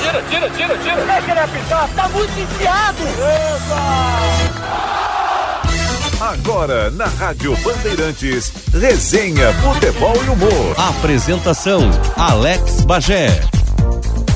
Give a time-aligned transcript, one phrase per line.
[0.00, 1.04] Tira, tira, tira, tira.
[1.04, 3.02] Deixa ele apitar, tá muito enfiado.
[6.20, 10.74] Agora, na Rádio Bandeirantes, resenha, futebol e humor.
[10.76, 13.28] Apresentação: Alex Bagé.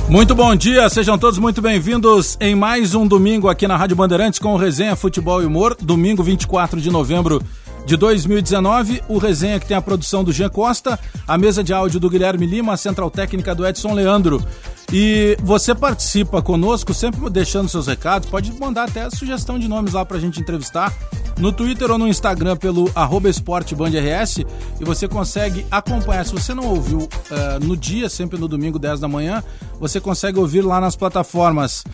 [0.08, 4.40] Muito bom dia, sejam todos muito bem-vindos em mais um domingo aqui na Rádio Bandeirantes
[4.40, 7.40] com o Resenha Futebol e Humor, domingo 24 de novembro
[7.86, 9.02] de 2019.
[9.08, 12.46] O resenha que tem a produção do Jean Costa, a mesa de áudio do Guilherme
[12.46, 14.44] Lima, a central técnica do Edson Leandro.
[14.92, 20.04] E você participa conosco, sempre deixando seus recados, pode mandar até sugestão de nomes lá
[20.04, 20.92] pra gente entrevistar
[21.38, 22.90] no Twitter ou no Instagram pelo
[23.28, 26.26] esportebandrs e você consegue acompanhar.
[26.26, 29.44] Se você não ouviu uh, no dia, sempre no domingo, 10 da manhã,
[29.78, 31.84] você consegue ouvir lá nas plataformas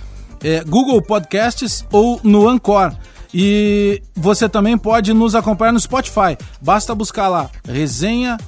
[0.42, 2.92] eh, Google Podcasts ou no Anchor.
[3.32, 6.36] E você também pode nos acompanhar no Spotify.
[6.62, 8.38] Basta buscar lá resenha,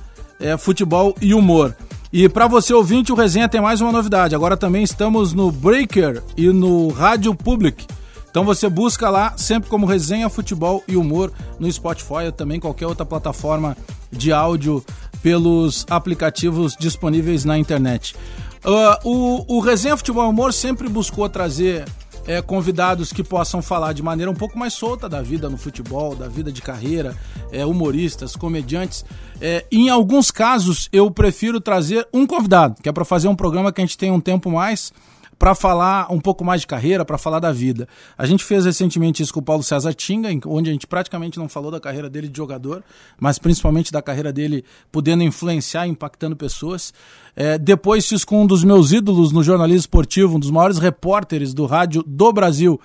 [0.41, 1.77] é, futebol e humor.
[2.11, 4.35] E para você ouvinte, o resenha tem mais uma novidade.
[4.35, 7.87] Agora também estamos no Breaker e no Rádio Public.
[8.31, 12.87] Então você busca lá sempre como resenha, futebol e humor no Spotify ou também qualquer
[12.87, 13.77] outra plataforma
[14.11, 14.83] de áudio
[15.23, 18.17] pelos aplicativos disponíveis na internet.
[18.65, 21.85] Uh, o, o Resenha Futebol e Humor sempre buscou trazer
[22.29, 26.15] é, convidados que possam falar de maneira um pouco mais solta da vida no futebol,
[26.15, 27.17] da vida de carreira,
[27.51, 29.03] é, humoristas, comediantes.
[29.41, 33.73] É, em alguns casos, eu prefiro trazer um convidado, que é para fazer um programa
[33.73, 34.93] que a gente tem um tempo mais
[35.39, 37.89] para falar um pouco mais de carreira, para falar da vida.
[38.17, 41.49] A gente fez recentemente isso com o Paulo César Tinga, onde a gente praticamente não
[41.49, 42.83] falou da carreira dele de jogador,
[43.21, 46.93] mas principalmente da carreira dele podendo influenciar, impactando pessoas.
[47.37, 51.55] É, depois fiz com um dos meus ídolos no jornalismo esportivo, um dos maiores repórteres
[51.55, 52.81] do rádio do Brasil,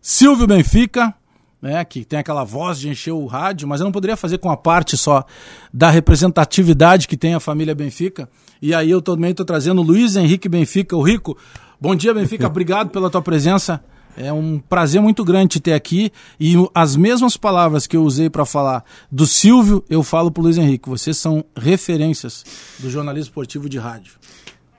[0.00, 1.14] Silvio Benfica.
[1.60, 4.50] Né, que tem aquela voz de encher o rádio, mas eu não poderia fazer com
[4.50, 5.24] a parte só
[5.72, 8.28] da representatividade que tem a família Benfica.
[8.60, 11.36] E aí eu também estou trazendo o Luiz Henrique Benfica, o Rico,
[11.78, 12.46] Bom dia, Benfica.
[12.48, 13.82] Obrigado pela tua presença.
[14.16, 16.10] É um prazer muito grande te ter aqui.
[16.40, 20.56] E as mesmas palavras que eu usei para falar do Silvio, eu falo para Luiz
[20.56, 20.88] Henrique.
[20.88, 22.44] Vocês são referências
[22.78, 24.14] do jornalismo esportivo de rádio.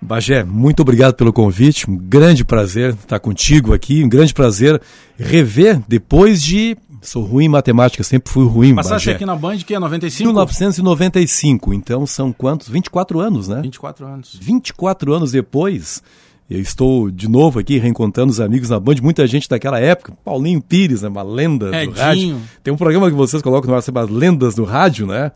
[0.02, 1.90] Bagé, muito obrigado pelo convite.
[1.90, 4.04] Um grande prazer estar contigo aqui.
[4.04, 4.82] Um grande prazer
[5.18, 6.78] rever depois de.
[7.02, 8.76] Sou ruim em matemática, sempre fui ruim.
[8.76, 10.28] Passaste aqui na Band que é 95?
[10.28, 12.68] 1995, então são quantos?
[12.68, 13.62] 24 anos, né?
[13.62, 14.38] 24 anos.
[14.42, 16.02] 24 anos depois,
[16.50, 20.14] eu estou de novo aqui reencontrando os amigos na Band, muita gente daquela época.
[20.26, 21.94] Paulinho Pires, né, uma lenda Edinho.
[21.94, 22.42] do rádio.
[22.64, 25.32] Tem um programa que vocês colocam no ar sobre as lendas do rádio, né?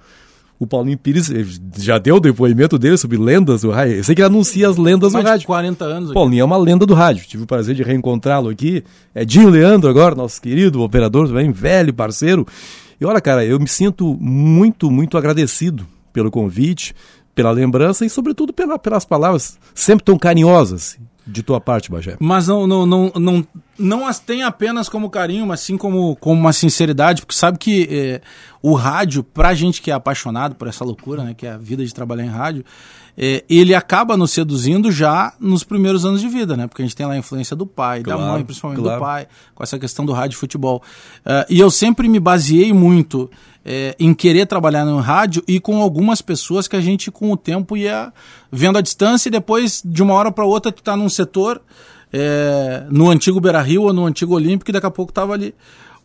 [0.61, 1.27] O Paulinho Pires
[1.75, 3.95] já deu o depoimento dele sobre lendas do rádio.
[3.95, 5.47] Eu sei que ele anuncia as lendas Mais do rádio.
[5.47, 6.09] 40 anos.
[6.11, 6.13] Aqui.
[6.13, 7.25] Paulinho é uma lenda do rádio.
[7.25, 8.83] Tive o prazer de reencontrá-lo aqui.
[9.15, 12.45] É Dinho Leandro agora, nosso querido operador também, velho parceiro.
[12.99, 15.83] E olha, cara, eu me sinto muito, muito agradecido
[16.13, 16.93] pelo convite
[17.33, 22.17] pela lembrança e, sobretudo, pela, pelas palavras sempre tão carinhosas de tua parte, Bagé.
[22.19, 23.47] Mas não, não, não, não,
[23.81, 27.87] não as tem apenas como carinho, mas sim como, como uma sinceridade, porque sabe que
[27.89, 28.21] é,
[28.61, 31.85] o rádio, pra gente que é apaixonado por essa loucura, né, que é a vida
[31.85, 32.63] de trabalhar em rádio,
[33.17, 36.65] é, ele acaba nos seduzindo já nos primeiros anos de vida, né?
[36.65, 38.99] Porque a gente tem lá a influência do pai, claro, da mãe, principalmente claro.
[38.99, 40.81] do pai, com essa questão do rádio e futebol.
[41.19, 43.29] Uh, e eu sempre me baseei muito
[43.63, 47.37] é, em querer trabalhar no rádio e com algumas pessoas que a gente, com o
[47.37, 48.13] tempo, ia
[48.51, 51.61] vendo a distância e depois, de uma hora para outra, tu tá num setor,
[52.11, 55.53] é, no antigo Beira Rio ou no antigo Olímpico, e daqui a pouco tava ali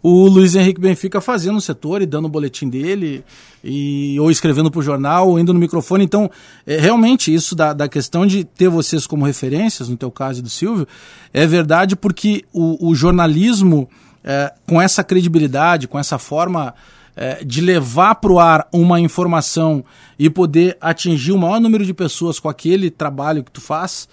[0.03, 3.25] o Luiz Henrique Benfica fazendo o setor e dando o boletim dele,
[3.65, 6.05] e, ou escrevendo para o jornal, ou indo no microfone.
[6.05, 6.31] Então,
[6.65, 10.43] é, realmente, isso da, da questão de ter vocês como referências, no teu caso e
[10.43, 10.87] do Silvio,
[11.33, 13.89] é verdade porque o, o jornalismo,
[14.22, 16.72] é, com essa credibilidade, com essa forma
[17.16, 19.84] é, de levar para o ar uma informação
[20.19, 24.09] e poder atingir o maior número de pessoas com aquele trabalho que tu faz,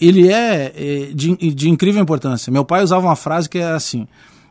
[0.00, 2.50] ele é, é de, de, incrível importância.
[2.50, 4.08] Meu pai usava uma frase que é assim,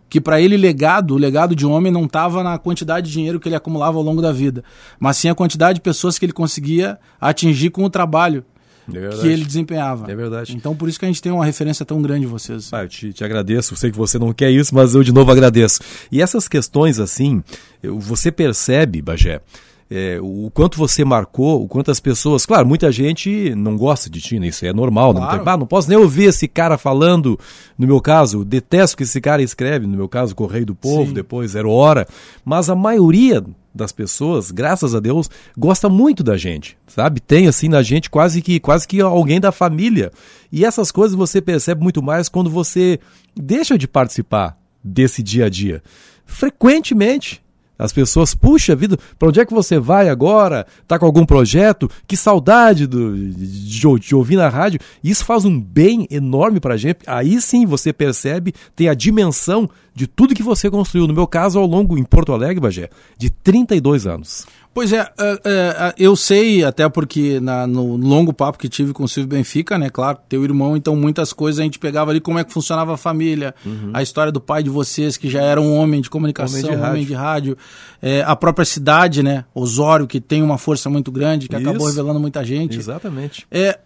[0.07, 3.47] que para ele legado, o legado de homem não estava na quantidade de dinheiro que
[3.47, 4.63] ele acumulava ao longo da vida,
[4.99, 8.45] mas sim a quantidade de pessoas que ele conseguia atingir com o trabalho
[8.93, 10.11] é que ele desempenhava.
[10.11, 10.55] É verdade.
[10.55, 12.71] Então por isso que a gente tem uma referência tão grande em vocês.
[12.71, 15.31] Ah, eu te, te agradeço, sei que você não quer isso, mas eu de novo
[15.31, 15.79] agradeço.
[16.11, 17.43] E essas questões assim,
[17.81, 19.41] você percebe, Bagé,
[19.89, 22.45] é, o quanto você marcou, o quanto as pessoas.
[22.45, 24.47] Claro, muita gente não gosta de ti, né?
[24.47, 25.13] isso é normal.
[25.13, 25.45] Claro.
[25.45, 27.39] Não, ah, não posso nem ouvir esse cara falando.
[27.77, 31.13] No meu caso, detesto que esse cara escreve, no meu caso, Correio do Povo, Sim.
[31.13, 32.07] depois Zero Hora.
[32.43, 33.43] Mas a maioria
[33.73, 37.19] das pessoas, graças a Deus, gosta muito da gente, sabe?
[37.19, 40.11] Tem assim na gente quase que quase que alguém da família.
[40.51, 42.99] E essas coisas você percebe muito mais quando você
[43.35, 45.83] deixa de participar desse dia a dia.
[46.25, 47.43] Frequentemente
[47.77, 50.65] As pessoas, puxa vida, para onde é que você vai agora?
[50.87, 51.89] Tá com algum projeto?
[52.07, 54.79] Que saudade do, de, de ouvir na rádio.
[55.03, 56.99] Isso faz um bem enorme para a gente.
[57.05, 61.07] Aí sim você percebe, tem a dimensão de tudo que você construiu.
[61.07, 64.45] No meu caso, ao longo, em Porto Alegre, Bagé, de 32 anos.
[64.75, 69.05] Pois é, é, é, eu sei, até porque na, no longo papo que tive com
[69.05, 72.39] o Silvio Benfica, né, claro, teu irmão, então muitas coisas a gente pegava ali como
[72.39, 73.91] é que funcionava a família, uhum.
[73.93, 76.75] a história do pai de vocês, que já era um homem de comunicação, homem de
[76.75, 77.57] rádio, homem de rádio
[78.01, 81.69] é, a própria cidade, né, Osório, que tem uma força muito grande, que Isso.
[81.69, 82.77] acabou revelando muita gente.
[82.77, 83.47] Exatamente.
[83.49, 83.79] É,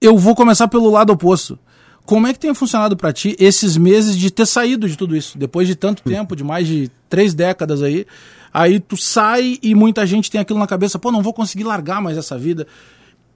[0.00, 1.56] eu vou começar pelo lado oposto.
[2.04, 5.38] Como é que tem funcionado para ti esses meses de ter saído de tudo isso,
[5.38, 8.04] depois de tanto tempo, de mais de três décadas aí?
[8.52, 12.02] Aí tu sai e muita gente tem aquilo na cabeça, pô, não vou conseguir largar
[12.02, 12.66] mais essa vida.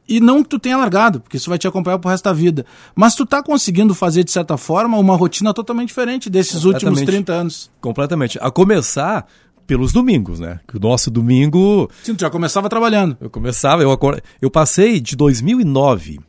[0.08, 2.64] E não que tu tenha largado, porque isso vai te acompanhar pro resto da vida.
[2.94, 7.32] Mas tu tá conseguindo fazer, de certa forma, uma rotina totalmente diferente desses últimos 30
[7.32, 7.70] anos.
[7.80, 8.38] Completamente.
[8.40, 9.26] A começar
[9.66, 10.60] pelos domingos, né?
[10.68, 11.90] Que o nosso domingo.
[12.04, 13.16] Sim, tu já começava trabalhando.
[13.20, 13.98] Eu começava, eu,
[14.40, 16.20] eu passei de 2009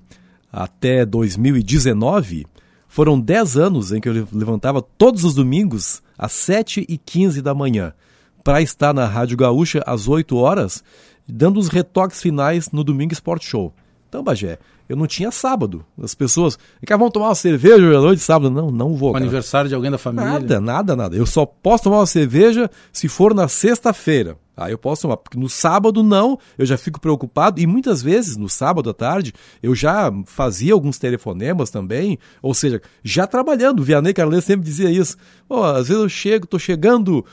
[0.52, 2.48] até 2019.
[2.88, 7.94] Foram 10 anos em que eu levantava todos os domingos às 7h15 da manhã
[8.48, 10.82] para estar na Rádio Gaúcha às 8 horas,
[11.28, 13.74] dando os retoques finais no Domingo Sport Show.
[14.08, 14.58] Então, Bagé,
[14.88, 15.84] eu não tinha sábado.
[16.02, 18.50] As pessoas, que vão tomar uma cerveja hoje à noite, sábado.
[18.50, 19.12] Não, não vou.
[19.12, 20.32] O aniversário de alguém da família?
[20.32, 21.18] Nada, nada, nada.
[21.18, 24.38] Eu só posso tomar uma cerveja se for na sexta-feira.
[24.56, 27.60] Aí eu posso tomar, porque no sábado não, eu já fico preocupado.
[27.60, 32.18] E muitas vezes, no sábado à tarde, eu já fazia alguns telefonemas também.
[32.42, 33.82] Ou seja, já trabalhando.
[33.82, 35.18] O Vianney Carles sempre dizia isso.
[35.50, 37.26] Oh, às vezes eu chego, tô chegando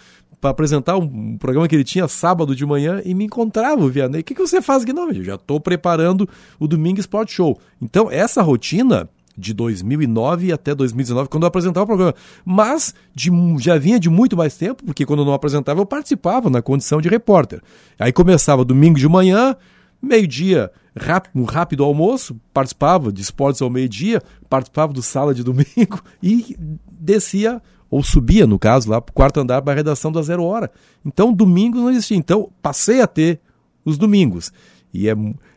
[0.45, 4.21] para apresentar um programa que ele tinha sábado de manhã e me encontrava o Vianney.
[4.21, 4.93] O que, que você faz aqui?
[4.93, 6.29] Não, eu já estou preparando
[6.61, 7.59] o Domingo Sport Show.
[7.81, 9.09] Então, essa rotina
[9.39, 12.15] de 2009 até 2019, quando eu apresentava o programa.
[12.45, 16.51] Mas de, já vinha de muito mais tempo, porque quando eu não apresentava, eu participava
[16.51, 17.63] na condição de repórter.
[17.99, 19.57] Aí começava domingo de manhã,
[20.03, 24.21] meio-dia, rápido, um rápido almoço, participava de esportes ao meio-dia,
[24.51, 26.55] participava do sala de domingo e
[26.93, 27.63] descia
[27.95, 30.69] ou subia, no caso, lá para o quarto andar para a redação da Zero Hora.
[31.07, 32.17] Então, domingos não existia.
[32.17, 33.39] Então, passei a ter
[33.85, 34.53] os domingos.
[34.93, 35.13] E é,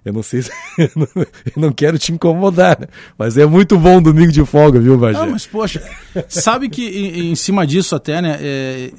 [0.06, 1.08] eu não sei se, eu
[1.56, 2.86] não quero te incomodar, né?
[3.18, 5.18] mas é muito bom domingo de folga, viu, Bagé?
[5.18, 5.82] Ah, mas poxa,
[6.30, 8.92] sabe que em, em cima disso até, né, é,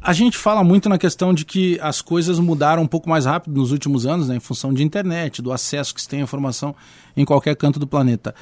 [0.00, 3.56] a gente fala muito na questão de que as coisas mudaram um pouco mais rápido
[3.56, 6.72] nos últimos anos, né, em função de internet, do acesso que se tem à informação
[7.16, 8.32] em qualquer canto do planeta.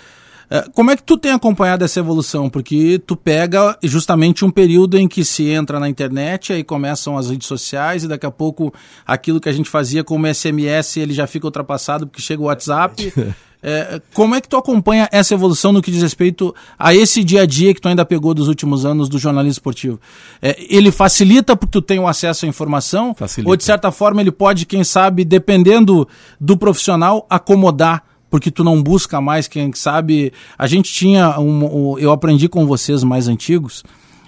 [0.55, 2.49] É, como é que tu tem acompanhado essa evolução?
[2.49, 7.29] Porque tu pega justamente um período em que se entra na internet, aí começam as
[7.29, 8.73] redes sociais e daqui a pouco
[9.05, 13.13] aquilo que a gente fazia como SMS ele já fica ultrapassado porque chega o WhatsApp.
[13.67, 17.41] É, como é que tu acompanha essa evolução no que diz respeito a esse dia
[17.41, 19.99] a dia que tu ainda pegou dos últimos anos do jornalismo esportivo?
[20.43, 23.15] É, ele facilita porque tu tem o acesso à informação?
[23.15, 23.51] Facilita.
[23.51, 26.07] Ou de certa forma ele pode, quem sabe, dependendo
[26.39, 28.05] do profissional, acomodar
[28.35, 30.33] porque tu não busca mais, quem sabe.
[30.59, 31.39] A gente tinha.
[31.39, 33.85] Um, um, eu aprendi com vocês mais antigos.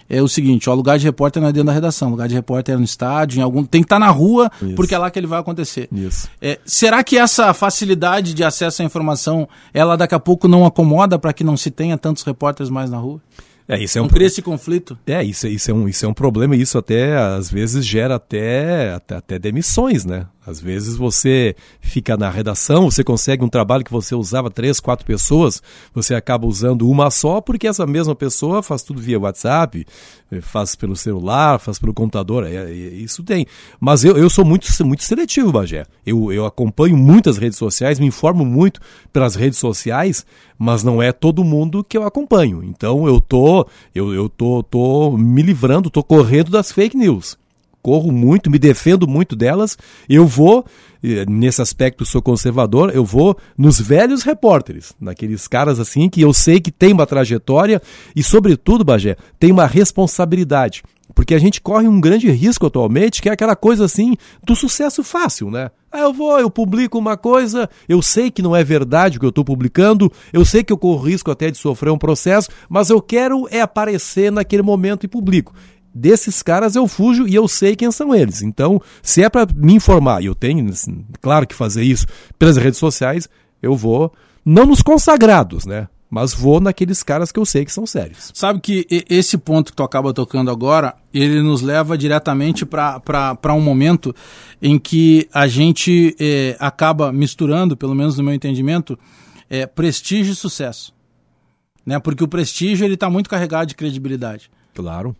[0.08, 2.35] É o seguinte, o lugar de repórter não é dentro da redação, o lugar de
[2.37, 4.76] repórter é no estádio, em algum tem que estar tá na rua, Isso.
[4.76, 5.88] porque é lá que ele vai acontecer.
[5.91, 6.31] Isso.
[6.41, 11.19] É, será que essa facilidade de acesso à informação, ela daqui a pouco não acomoda
[11.19, 13.20] para que não se tenha tantos repórteres mais na rua?
[13.67, 14.97] É, isso é um não cria esse conflito.
[15.05, 18.14] É, isso, isso, é um, isso é um problema e isso até, às vezes, gera
[18.14, 20.26] até, até, até demissões, né?
[20.47, 25.05] Às vezes você fica na redação, você consegue um trabalho que você usava três, quatro
[25.05, 25.61] pessoas,
[25.93, 29.85] você acaba usando uma só, porque essa mesma pessoa faz tudo via WhatsApp,
[30.31, 33.45] eh, faz pelo celular, faz pelo computador, é, é, isso tem.
[33.81, 35.85] Mas eu, eu sou muito, muito seletivo, Bagé.
[36.07, 38.81] Eu, eu acompanho muitas redes sociais, me informo muito
[39.12, 40.25] pelas redes sociais,
[40.57, 42.62] mas não é todo mundo que eu acompanho.
[42.62, 47.37] Então eu tô, eu, eu tô, tô me livrando, tô correndo das fake news
[47.87, 49.78] corro muito, me defendo muito delas.
[50.09, 50.64] Eu vou,
[51.28, 56.59] nesse aspecto sou conservador, eu vou nos velhos repórteres, naqueles caras assim que eu sei
[56.59, 57.81] que tem uma trajetória
[58.16, 60.83] e, sobretudo, Bagé, tem uma responsabilidade.
[61.14, 65.05] Porque a gente corre um grande risco atualmente, que é aquela coisa assim do sucesso
[65.05, 65.71] fácil, né?
[65.93, 69.25] Ah, eu vou, eu publico uma coisa, eu sei que não é verdade o que
[69.25, 72.90] eu estou publicando, eu sei que eu corro risco até de sofrer um processo, mas
[72.90, 75.55] eu quero é aparecer naquele momento e publico
[75.97, 78.43] desses caras eu fujo e eu sei quem são eles.
[78.43, 82.07] Então, se é para me informar, e eu tenho, assim, claro que fazer isso
[82.38, 83.29] pelas redes sociais,
[83.62, 84.12] eu vou,
[84.45, 85.88] não nos consagrados, né?
[86.09, 88.31] Mas vou naqueles caras que eu sei que são sérios.
[88.33, 93.61] Sabe que esse ponto que tu acaba tocando agora, ele nos leva diretamente para um
[93.61, 94.15] momento
[94.62, 98.97] em que a gente é, acaba misturando, pelo menos no meu entendimento,
[99.50, 100.95] é, prestígio e sucesso.
[101.85, 101.99] Né?
[101.99, 104.49] Porque o prestígio ele está muito carregado de credibilidade.
[104.75, 105.17] Claro.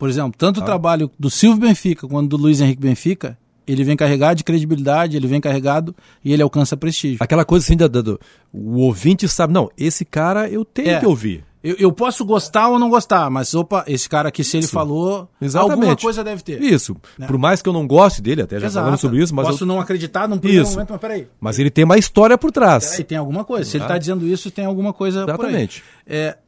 [0.00, 3.94] Por exemplo, tanto o trabalho do Silvio Benfica quanto do Luiz Henrique Benfica, ele vem
[3.96, 7.18] carregado de credibilidade, ele vem carregado e ele alcança prestígio.
[7.20, 8.18] Aquela coisa assim, da- do,
[8.52, 10.98] o ouvinte sabe, não, esse cara eu tenho É.
[10.98, 11.44] que ouvir.
[11.62, 14.72] Eu, eu posso gostar ou não gostar, mas opa, esse cara aqui, se ele Isso.
[14.72, 15.72] falou, Exatamente.
[15.74, 16.62] alguma coisa deve ter.
[16.62, 16.96] Isso.
[17.18, 17.26] Né?
[17.26, 18.82] Por mais que eu não goste dele, até já Exato.
[18.84, 20.72] falamos sobre isso, mas, Posso eu- não acreditar num primeiro Isso.
[20.72, 21.28] momento, mas peraí.
[21.38, 22.88] mas ele tem uma história por trás.
[22.92, 23.70] Peraí, tem alguma coisa.
[23.70, 23.88] Se ele Ah.
[23.88, 25.84] está dizendo isso, tem alguma coisa Exatamente.
[26.06, 26.38] É,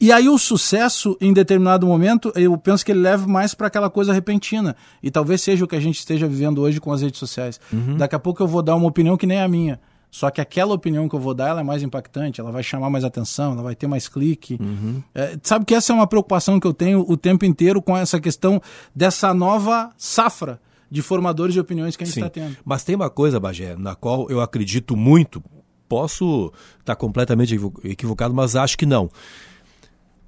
[0.00, 3.90] e aí o sucesso, em determinado momento, eu penso que ele leva mais para aquela
[3.90, 4.74] coisa repentina.
[5.02, 7.60] E talvez seja o que a gente esteja vivendo hoje com as redes sociais.
[7.72, 7.96] Uhum.
[7.96, 9.78] Daqui a pouco eu vou dar uma opinião que nem a minha.
[10.10, 13.04] Só que aquela opinião que eu vou dar é mais impactante, ela vai chamar mais
[13.04, 14.58] atenção, ela vai ter mais clique.
[14.60, 15.02] Uhum.
[15.14, 18.18] É, sabe que essa é uma preocupação que eu tenho o tempo inteiro com essa
[18.18, 18.60] questão
[18.92, 22.56] dessa nova safra de formadores de opiniões que a gente está tendo.
[22.64, 25.40] Mas tem uma coisa, Bagé, na qual eu acredito muito,
[25.88, 29.08] posso estar completamente equivo- equivocado, mas acho que não.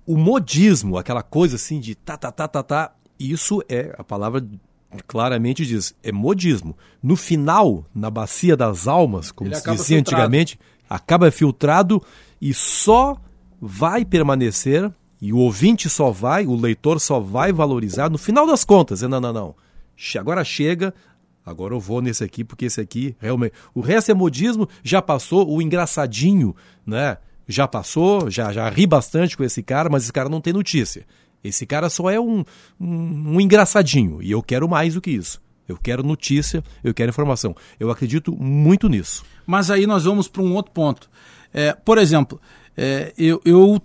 [0.06, 4.44] O modismo, aquela coisa assim de tá, tá, tá, tá, tá, isso é, a palavra
[5.06, 6.76] claramente diz, é modismo.
[7.02, 10.00] No final, na bacia das almas, como Ele se dizia filtrado.
[10.00, 12.02] antigamente, acaba filtrado
[12.40, 13.16] e só
[13.60, 18.64] vai permanecer e o ouvinte só vai, o leitor só vai valorizar no final das
[18.64, 19.02] contas.
[19.02, 19.54] É, não, não, não.
[20.18, 20.92] Agora chega,
[21.46, 23.54] agora eu vou nesse aqui, porque esse aqui realmente.
[23.72, 27.18] O resto é modismo, já passou, o engraçadinho, né?
[27.48, 31.04] Já passou, já, já ri bastante com esse cara, mas esse cara não tem notícia.
[31.42, 32.44] Esse cara só é um,
[32.80, 34.22] um, um engraçadinho.
[34.22, 35.40] E eu quero mais do que isso.
[35.68, 37.54] Eu quero notícia, eu quero informação.
[37.80, 39.24] Eu acredito muito nisso.
[39.46, 41.08] Mas aí nós vamos para um outro ponto.
[41.52, 42.40] É, por exemplo,
[42.76, 43.80] é, eu, eu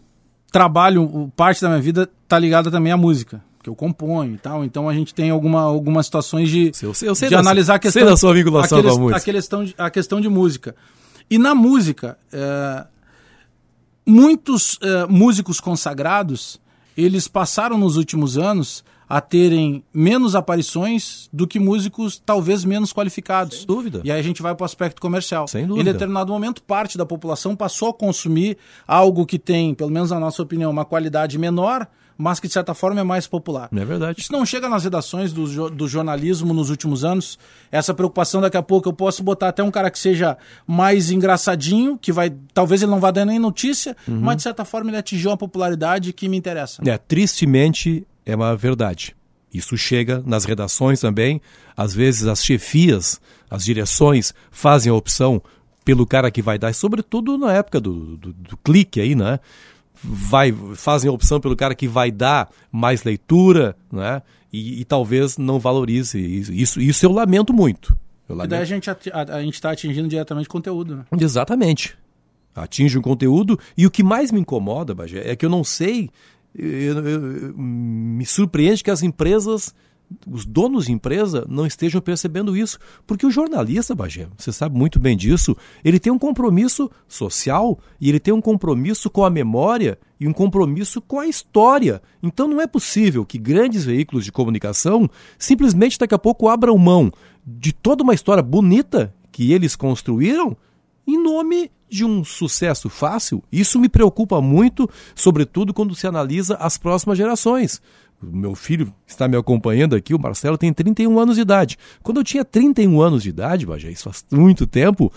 [0.51, 4.63] trabalho, parte da minha vida está ligada também à música, que eu componho e tal.
[4.63, 7.73] Então a gente tem alguma, algumas situações de, Eu sei- eu sei de da- analisar
[7.73, 9.17] a sei questão, da sua vinculação aqueles- com a música.
[9.17, 10.75] a questão de, a questão de música.
[11.29, 12.85] E na música, é,
[14.07, 16.59] muitos é, músicos consagrados,
[16.95, 23.59] eles passaram nos últimos anos a terem menos aparições do que músicos talvez menos qualificados.
[23.59, 24.01] Sem dúvida.
[24.03, 25.47] E aí a gente vai para o aspecto comercial.
[25.47, 25.93] Sem Em dúvida.
[25.93, 30.41] determinado momento, parte da população passou a consumir algo que tem, pelo menos na nossa
[30.41, 31.87] opinião, uma qualidade menor,
[32.17, 33.69] mas que de certa forma é mais popular.
[33.71, 34.19] É verdade?
[34.21, 37.37] Isso não chega nas redações do, jo- do jornalismo nos últimos anos.
[37.71, 41.97] Essa preocupação daqui a pouco eu posso botar até um cara que seja mais engraçadinho,
[41.97, 42.33] que vai.
[42.53, 44.19] Talvez ele não vá dar nem notícia, Uhum.
[44.21, 46.81] mas de certa forma ele atingiu uma popularidade que me interessa.
[46.85, 49.15] É, tristemente é uma verdade.
[49.53, 51.41] Isso chega nas redações também.
[51.75, 53.19] Às vezes as chefias,
[53.49, 55.41] as direções fazem a opção
[55.85, 59.39] pelo cara que vai dar, sobretudo na época do, do, do clique aí, né?
[60.03, 64.21] Vai, fazem a opção pelo cara que vai dar mais leitura, né?
[64.51, 66.53] E, e talvez não valorize isso.
[66.53, 67.97] Isso, isso eu lamento muito.
[68.29, 68.65] Eu E daí a lamento.
[68.67, 68.97] gente a,
[69.37, 71.03] a está atingindo diretamente conteúdo, né?
[71.19, 71.97] Exatamente.
[72.55, 73.59] Atinge um conteúdo.
[73.77, 76.09] E o que mais me incomoda, Bagé, é que eu não sei.
[76.57, 79.75] eu- eu- eu- me surpreende que as empresas,
[80.29, 82.79] os donos de empresa, não estejam percebendo isso.
[83.05, 88.09] Porque o jornalista, Bagé, você sabe muito bem disso, ele tem um compromisso social e
[88.09, 92.01] ele tem um compromisso com a memória e um compromisso com a história.
[92.21, 97.11] Então não é possível que grandes veículos de comunicação simplesmente daqui a pouco abram mão
[97.45, 100.57] de toda uma história bonita que eles construíram
[101.05, 103.41] em nome de um sucesso fácil.
[103.51, 107.81] Isso me preocupa muito, sobretudo quando se analisa as próximas gerações.
[108.21, 111.77] O meu filho está me acompanhando aqui, o Marcelo tem 31 anos de idade.
[112.01, 115.11] Quando eu tinha 31 anos de idade, Bajé, isso faz muito tempo,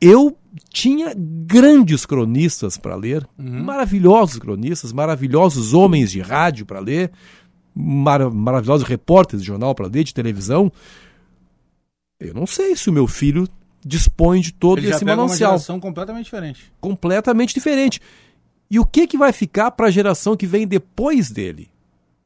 [0.00, 0.36] eu
[0.68, 7.10] tinha grandes cronistas para ler, maravilhosos cronistas, maravilhosos homens de rádio para ler,
[7.74, 10.70] mara- maravilhosos repórteres de jornal para ler, de televisão.
[12.20, 13.48] Eu não sei se o meu filho
[13.84, 16.72] dispõe de todo Ele já esse pega uma manancial geração completamente diferente.
[16.80, 18.00] completamente diferente.
[18.70, 21.68] E o que, que vai ficar para a geração que vem depois dele?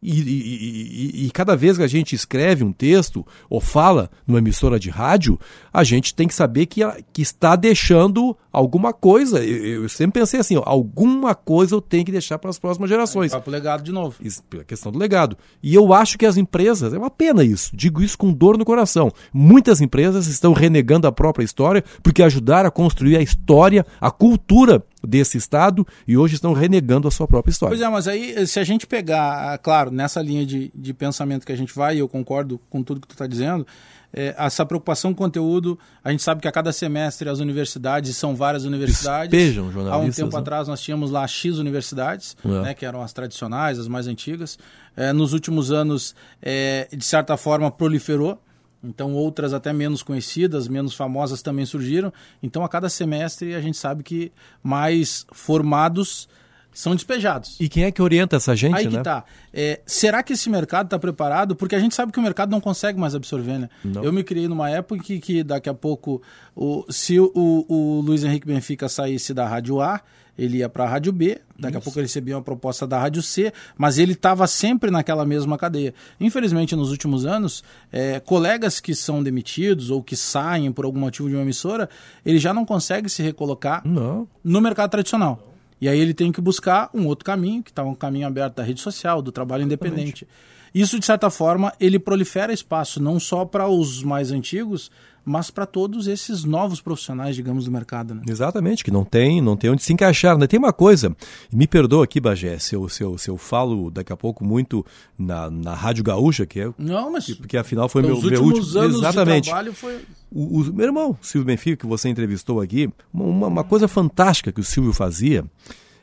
[0.03, 4.39] E, e- e- e- cada vez que a gente escreve um texto ou fala numa
[4.39, 5.39] emissora de rádio,
[5.73, 9.43] a gente tem que saber que, a- que está deixando alguma coisa.
[9.45, 12.89] Eu, eu sempre pensei assim: ó, alguma coisa eu tenho que deixar para as próximas
[12.91, 13.33] gerações.
[13.33, 14.17] Vai pro legado de novo.
[14.21, 15.37] Isso, pela questão do legado.
[15.63, 18.65] E eu acho que as empresas, é uma pena isso, digo isso com dor no
[18.65, 19.11] coração.
[19.33, 24.85] Muitas empresas estão renegando a própria história porque ajudaram a construir a história, a cultura
[25.07, 27.77] desse Estado e hoje estão renegando a sua própria história.
[27.77, 31.53] Pois é, mas aí, se a gente pegar, claro, nessa linha de, de pensamento que
[31.53, 33.67] a gente vai, e eu concordo com tudo que tu está dizendo,
[34.13, 38.15] é, essa preocupação com conteúdo, a gente sabe que a cada semestre as universidades, e
[38.15, 39.31] são várias universidades.
[39.31, 40.41] Despejam Há um jornalistas, tempo né?
[40.41, 42.49] atrás nós tínhamos lá X universidades, É.
[42.49, 44.59] né, que eram as tradicionais, as mais antigas.
[44.97, 48.41] É, nos últimos anos, é, de certa forma, proliferou.
[48.83, 52.13] Então, outras até menos conhecidas, menos famosas também surgiram.
[52.43, 56.29] Então, a cada semestre, a gente sabe que mais formados
[56.77, 57.57] são despejados.
[57.59, 59.03] E quem é que orienta essa gente, Aí que né?
[59.03, 59.25] tá.
[59.53, 61.57] É, será que esse mercado está preparado?
[61.57, 63.71] Porque a gente sabe que o mercado não consegue mais absorver, né?
[63.83, 64.05] Não.
[64.05, 66.21] Eu me criei numa época que, que daqui a pouco,
[66.55, 70.03] o, se o, o Luiz Henrique Benfica saísse da Rádio A,
[70.39, 73.23] ele ia para a Rádio B, daqui a pouco ele recebia uma proposta da Rádio
[73.23, 75.95] C, mas ele estava sempre naquela mesma cadeia.
[76.21, 81.29] Infelizmente, nos últimos anos, é, colegas que são demitidos ou que saem por algum motivo
[81.29, 81.89] de uma emissora,
[82.25, 84.29] ele já não consegue se recolocar Não.
[84.45, 85.55] no mercado tradicional.
[85.81, 88.63] E aí ele tem que buscar um outro caminho, que está um caminho aberto da
[88.63, 90.27] rede social, do trabalho independente.
[90.75, 94.91] Isso, de certa forma, ele prolifera espaço não só para os mais antigos,
[95.29, 98.15] mas para todos esses novos profissionais, digamos, do mercado.
[98.15, 98.23] Né?
[98.29, 100.39] Exatamente, que não tem, não tem onde se encaixar.
[100.39, 100.47] Né?
[100.47, 101.15] Tem uma coisa,
[101.53, 104.87] me perdoa aqui, Bagé, se eu, se, eu, se eu falo daqui a pouco muito
[105.19, 106.73] na, na Rádio Gaúcha, que é.
[106.79, 108.79] Não, mas Porque afinal foi meu, meu último.
[108.79, 109.45] anos Exatamente.
[109.45, 110.01] de trabalho foi...
[110.31, 114.61] O, o- meu irmão, Silvio Benfica, que você entrevistou aqui, uma, uma coisa fantástica que
[114.61, 115.45] o Silvio fazia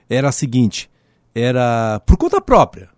[0.10, 0.90] era a seguinte:
[1.34, 2.90] era por conta própria.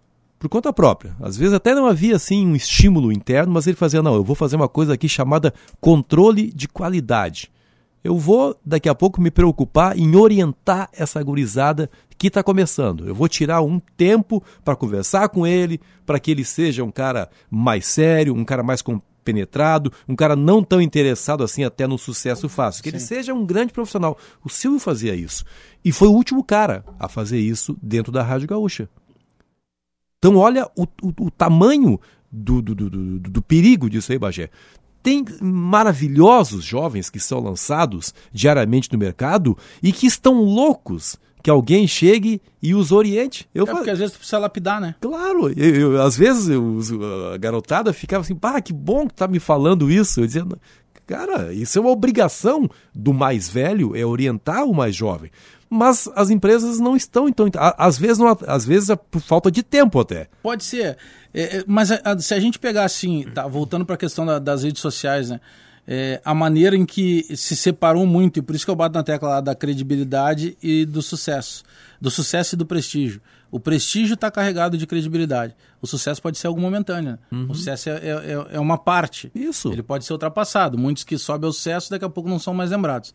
[0.46, 1.16] Por conta própria.
[1.20, 4.36] Às vezes até não havia assim um estímulo interno, mas ele fazia, não, eu vou
[4.36, 7.52] fazer uma coisa aqui chamada controle de qualidade.
[8.04, 13.08] Eu vou daqui a pouco me preocupar em orientar essa gurizada que está começando.
[13.08, 17.28] Eu vou tirar um tempo para conversar com ele, para que ele seja um cara
[17.50, 22.48] mais sério, um cara mais compenetrado, um cara não tão interessado assim até no sucesso
[22.48, 22.84] fácil.
[22.84, 24.16] Que ele seja um grande profissional.
[24.44, 25.44] O Silvio fazia isso.
[25.84, 28.88] E foi o último cara a fazer isso dentro da Rádio Gaúcha.
[30.27, 32.00] Então, olha o, o- o tamanho
[32.32, 34.50] do, do, do, do- do perigo disso aí, Bagé.
[35.03, 41.86] Tem maravilhosos jovens que são lançados diariamente no mercado e que estão loucos que alguém
[41.86, 43.48] chegue e os oriente.
[43.53, 44.96] Eu É porque às vezes tu precisa lapidar, né?
[45.00, 46.79] Claro, eu, eu- às vezes eu-
[47.34, 50.22] a garotada ficava assim, pá, que bom que tá me falando isso.
[50.22, 50.44] Eu dizia,
[51.05, 55.29] cara, isso é uma obrigação do mais velho, é orientar o mais jovem.
[55.75, 59.62] Mas as empresas não estão, então, às vezes, não, às vezes é por falta de
[59.62, 60.27] tempo até.
[60.41, 60.98] Pode ser.
[61.34, 64.25] É, é, mas a- a- se a gente pegar assim, tá, voltando para a questão
[64.25, 65.39] da- das redes sociais, né?
[65.88, 69.03] É, a maneira em que se separou muito, e por isso que eu bato na
[69.03, 71.63] tecla lá da credibilidade e do sucesso.
[72.02, 73.21] Do sucesso e do prestígio.
[73.56, 75.56] O prestígio está carregado de credibilidade.
[75.82, 77.18] O sucesso pode ser algo momentâneo.
[77.32, 77.46] né?
[77.48, 78.10] O sucesso é, é-
[78.52, 79.32] é- é uma parte.
[79.34, 79.72] Isso.
[79.72, 80.78] Ele pode ser ultrapassado.
[80.78, 83.13] Muitos que sobem ao sucesso daqui a pouco não são mais lembrados.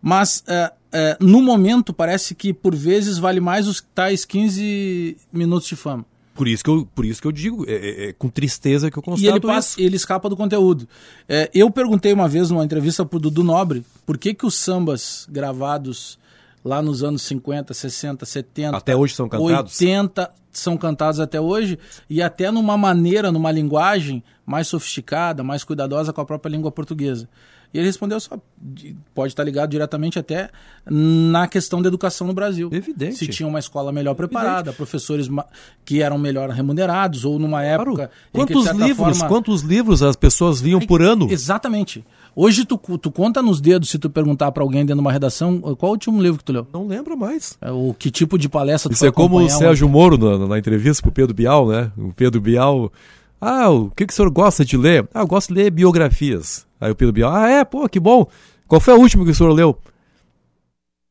[0.00, 5.66] Mas, é, é, no momento, parece que por vezes vale mais os tais 15 minutos
[5.66, 6.04] de fama.
[6.34, 8.96] Por isso que eu, por isso que eu digo, é, é- é com tristeza que
[8.96, 9.80] eu constato E ele, passa, isso.
[9.80, 10.88] ele escapa do conteúdo.
[11.28, 15.26] É, eu perguntei uma vez numa entrevista pro Dudu Nobre por que, que os sambas
[15.28, 16.18] gravados
[16.64, 19.80] lá nos anos 50, 60, 70, Até hoje são cantados?
[19.80, 26.12] 80 são cantados até hoje e até numa maneira, numa linguagem mais sofisticada, mais cuidadosa
[26.12, 27.28] com a própria língua portuguesa.
[27.72, 30.50] E ele respondeu só, de- pode estar ligado diretamente até
[30.84, 32.68] na questão da educação no Brasil.
[32.72, 33.14] Evidente.
[33.14, 35.46] Se tinha uma escola melhor preparada, professores ma-
[35.84, 37.82] que eram melhor remunerados, ou numa Claro.
[37.92, 41.30] época que, de Quantos certa livros, forma- quantos livros as pessoas liam por ano?
[41.30, 42.04] Exatamente.
[42.34, 45.60] Hoje tu, tu conta nos dedos se tu perguntar para alguém dentro de uma redação
[45.76, 46.66] qual o último livro que tu leu.
[46.72, 47.56] Não lembro mais.
[47.60, 50.46] É, O que tipo de palestra tu Isso foi é como o Sérgio Moro na,
[50.46, 51.90] na entrevista pro Pedro Bial, né?
[51.96, 52.92] O Pedro Bial.
[53.40, 55.08] Ah, o que, que o senhor gosta de ler?
[55.14, 56.66] Ah, eu gosto de ler biografias.
[56.80, 58.26] Aí o Pedro Bial, ah, é, pô, que bom.
[58.68, 59.76] Qual foi a última que o senhor leu?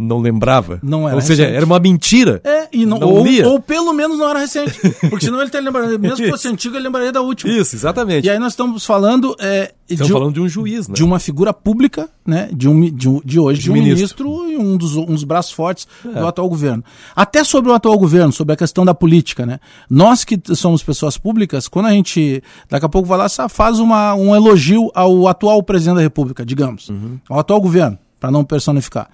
[0.02, 0.80] Não lembrava.
[0.82, 1.58] Não era Ou seja, recente.
[1.58, 2.40] era uma mentira.
[2.46, 3.46] É, e não, Não ou, lia.
[3.50, 4.80] ou pelo menos não era recente.
[5.10, 7.52] Porque senão ele tá lembrando, mesmo que fosse antigo, ele lembraria da última.
[7.52, 8.26] Isso, exatamente.
[8.26, 10.94] E aí nós estamos falando, é, Estamos de, falando de um juiz, né?
[10.96, 14.30] de uma figura pública, né, de, um, de, um- de hoje, de, De um ministro.
[14.30, 16.20] ministro, e um dos, um dos braços fortes É.
[16.20, 16.82] do atual governo.
[17.16, 19.60] Até sobre o atual governo, sobre a questão da política, né?
[19.90, 24.14] Nós que somos pessoas públicas, quando a gente daqui a pouco vai lá, faz uma,
[24.16, 27.18] um elogio ao atual presidente da República, digamos, Uhum.
[27.28, 29.10] ao atual governo, para não personificar.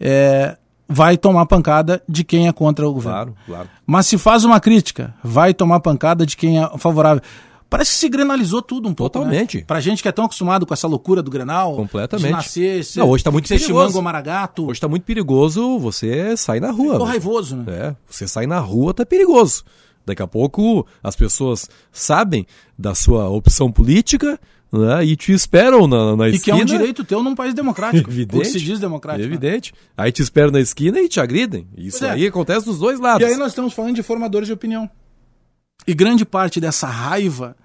[0.00, 0.56] É,
[0.88, 3.34] vai tomar pancada de quem é contra o governo.
[3.34, 3.68] Claro, claro.
[3.86, 7.22] Mas se faz uma crítica, vai tomar pancada de quem é favorável.
[7.70, 9.18] Parece que se grenalizou tudo um pouco.
[9.18, 9.58] Totalmente.
[9.58, 9.64] Né?
[9.66, 11.76] Pra gente que é tão acostumado com essa loucura do Grenal.
[11.76, 12.26] Completamente.
[12.26, 13.88] De nascer, ser, Não, hoje tá muito ser perigoso.
[13.88, 14.66] chimango maragato.
[14.68, 16.92] Hoje tá muito perigoso você sair na rua.
[16.92, 17.12] Ficou né?
[17.12, 17.64] raivoso, né?
[17.68, 19.64] É, você sair na rua tá perigoso.
[20.06, 22.46] Daqui a pouco as pessoas sabem
[22.78, 24.40] da sua opção política
[24.72, 26.56] né, e te esperam na, na E que é esquina.
[26.58, 28.10] um direito teu num país democrático.
[28.10, 28.36] Evidente.
[28.36, 29.26] O que se diz democrático.
[29.26, 29.34] né?
[29.34, 29.72] Evidente.
[29.96, 31.66] Aí te esperam na esquina e te agridem.
[31.76, 32.10] Isso é.
[32.10, 33.26] aí acontece dos dois lados.
[33.26, 34.88] E aí nós estamos falando de formadores de opinião.
[35.86, 37.56] E grande parte dessa raiva,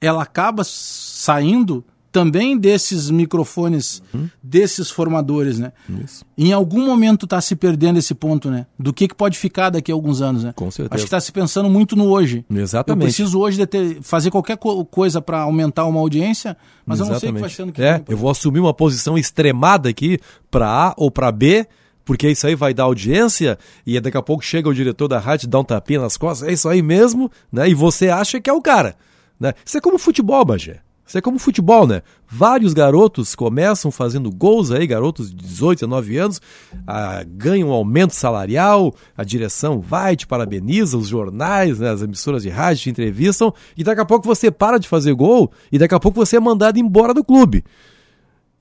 [0.00, 1.84] ela acaba saindo
[2.16, 4.02] também desses microfones,
[4.42, 5.70] desses formadores, né?
[5.86, 6.00] Uhum.
[6.02, 6.24] Isso.
[6.38, 8.64] Em algum momento está se perdendo esse ponto, né?
[8.78, 10.54] Do que, que pode ficar daqui a alguns anos, né?
[10.56, 10.94] Com certeza.
[10.94, 12.42] Acho que está se pensando muito no hoje.
[12.50, 13.02] Exatamente.
[13.02, 17.06] Eu preciso hoje de ter- fazer qualquer co- coisa para aumentar uma audiência, mas eu
[17.06, 19.90] não sei o que vai ser no que É, eu vou assumir uma posição extremada
[19.90, 20.18] aqui
[20.50, 21.66] para A ou para B
[22.02, 25.48] porque isso aí vai dar audiência e daqui a pouco chega o diretor da rádio
[25.48, 27.68] dá um tapinha nas costas, é isso aí mesmo, né?
[27.68, 28.94] E você acha que é o cara,
[29.40, 29.52] né?
[29.64, 30.78] Isso é como futebol, Bagé.
[31.06, 32.02] Isso é como futebol, né?
[32.28, 36.40] Vários garotos começam fazendo gols aí, garotos de 18, 19 anos,
[36.84, 42.42] ah, ganham um aumento salarial, a direção vai, te parabeniza, os jornais, né, as emissoras
[42.42, 45.94] de rádio te entrevistam, e daqui a pouco você para de fazer gol, e daqui
[45.94, 47.62] a pouco você é mandado embora do clube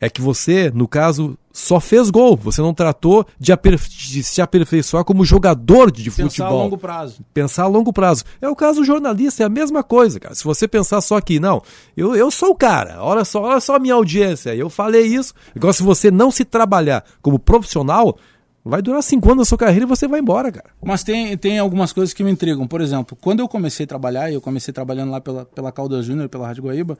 [0.06, 2.36] é que você, no caso, só fez gol.
[2.38, 6.60] Você não tratou de, de se aperfeiçoar como jogador de Pensar futebol.
[6.60, 7.26] a longo prazo.
[7.34, 8.24] Pensar a longo prazo.
[8.40, 10.36] É o caso do jornalista, é a mesma coisa, cara.
[10.36, 11.62] Se você pensar só aqui, não,
[11.98, 15.34] eu, eu sou o cara, olha só, olha só a minha audiência, eu falei isso.
[15.56, 18.18] Igual se você não se trabalhar como profissional,
[18.64, 20.70] vai durar cinco anos da sua carreira e você vai embora, cara.
[20.84, 22.68] Mas tem, tem algumas coisas que me intrigam.
[22.68, 26.02] Por exemplo, quando eu comecei a trabalhar, e eu comecei trabalhando lá pela, pela Calda
[26.04, 26.98] Júnior, pela Rádio Guaíba,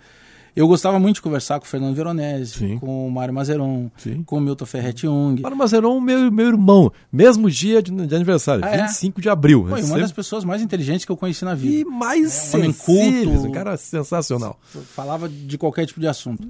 [0.56, 2.80] eu gostava muito de conversar com o Fernando Veronese, Sim.
[2.80, 4.24] com o Mário Mazeron, Sim.
[4.24, 5.42] com o Milton Ferretti Jung.
[5.42, 8.82] Para Mazeron, meu, meu irmão, mesmo dia de, de aniversário, Ah, é?
[8.88, 9.66] 25 de abril.
[9.70, 11.90] Foi uma das pessoas mais inteligentes que eu conheci na E vida.
[11.90, 13.48] mais É, sensíveis, culto.
[13.48, 14.58] um cara sensacional.
[14.94, 16.48] Falava de qualquer tipo de assunto.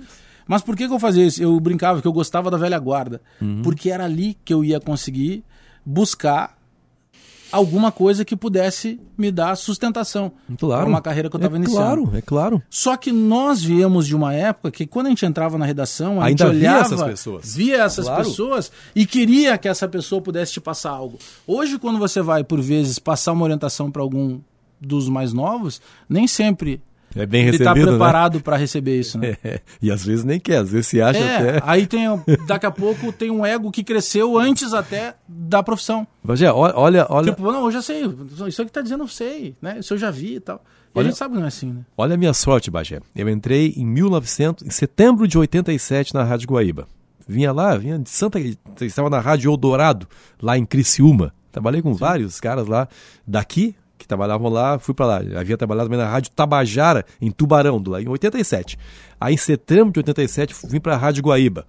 [0.48, 1.42] Mas por que, que eu fazia isso?
[1.42, 3.20] Eu brincava que eu gostava da velha guarda.
[3.42, 3.64] Uhum.
[3.64, 5.44] Porque era ali que eu ia conseguir
[5.84, 6.56] buscar
[7.56, 10.82] alguma coisa que pudesse me dar sustentação Claro.
[10.82, 12.02] para uma carreira que eu estava é iniciando.
[12.04, 12.64] Claro, é claro.
[12.70, 16.26] Só que nós viemos de uma época que quando a gente entrava na redação, a
[16.26, 17.56] Ainda gente via olhava, essas pessoas.
[17.56, 18.24] via essas Claro.
[18.24, 21.18] pessoas e queria que essa pessoa pudesse te passar algo.
[21.48, 24.40] Hoje, quando você vai, por vezes, passar uma orientação para algum
[24.80, 26.82] dos mais novos, nem sempre
[27.16, 27.98] É bem ele está recebido, né?
[27.98, 29.38] preparado para receber isso, né?
[29.44, 31.62] É, e às vezes nem quer, às vezes se acha É, até.
[31.66, 32.06] aí tem,
[32.48, 36.06] daqui a pouco tem um ego que cresceu antes até da profissão.
[36.24, 38.04] Bagé, olha, olha, Tipo, não, eu já sei,
[38.48, 39.78] isso aí que tá dizendo eu sei, né?
[39.80, 40.64] Isso eu já vi e tal.
[40.94, 41.82] E Olha- a gente sabe que não é assim, né?
[41.98, 43.00] olha a minha sorte, Bagé.
[43.16, 46.88] Eu entrei em 1900, em setembro de 87 na Rádio Guaíba.
[47.28, 48.40] Vinha lá, vinha de Santa,
[48.82, 50.08] estava na Rádio Eldorado,
[50.42, 51.34] lá em Criciúma.
[51.52, 52.88] Trabalhei com vários caras lá
[53.26, 55.40] daqui que trabalhavam lá, fui para lá.
[55.40, 58.78] Havia trabalhado também na Rádio Tabajara, em Tubarão, do lá em 87.
[59.20, 61.66] Aí em setembro de 87 vim para a Rádio Guaíba.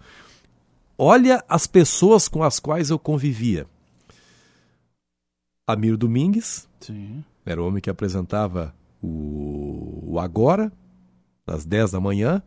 [0.99, 3.67] Olha as pessoas com as quais eu convivia.
[5.67, 7.25] Amiro Domingues, Sim.
[7.45, 10.73] era o homem que apresentava o, o Agora,
[11.47, 12.43] às 10 da manhã.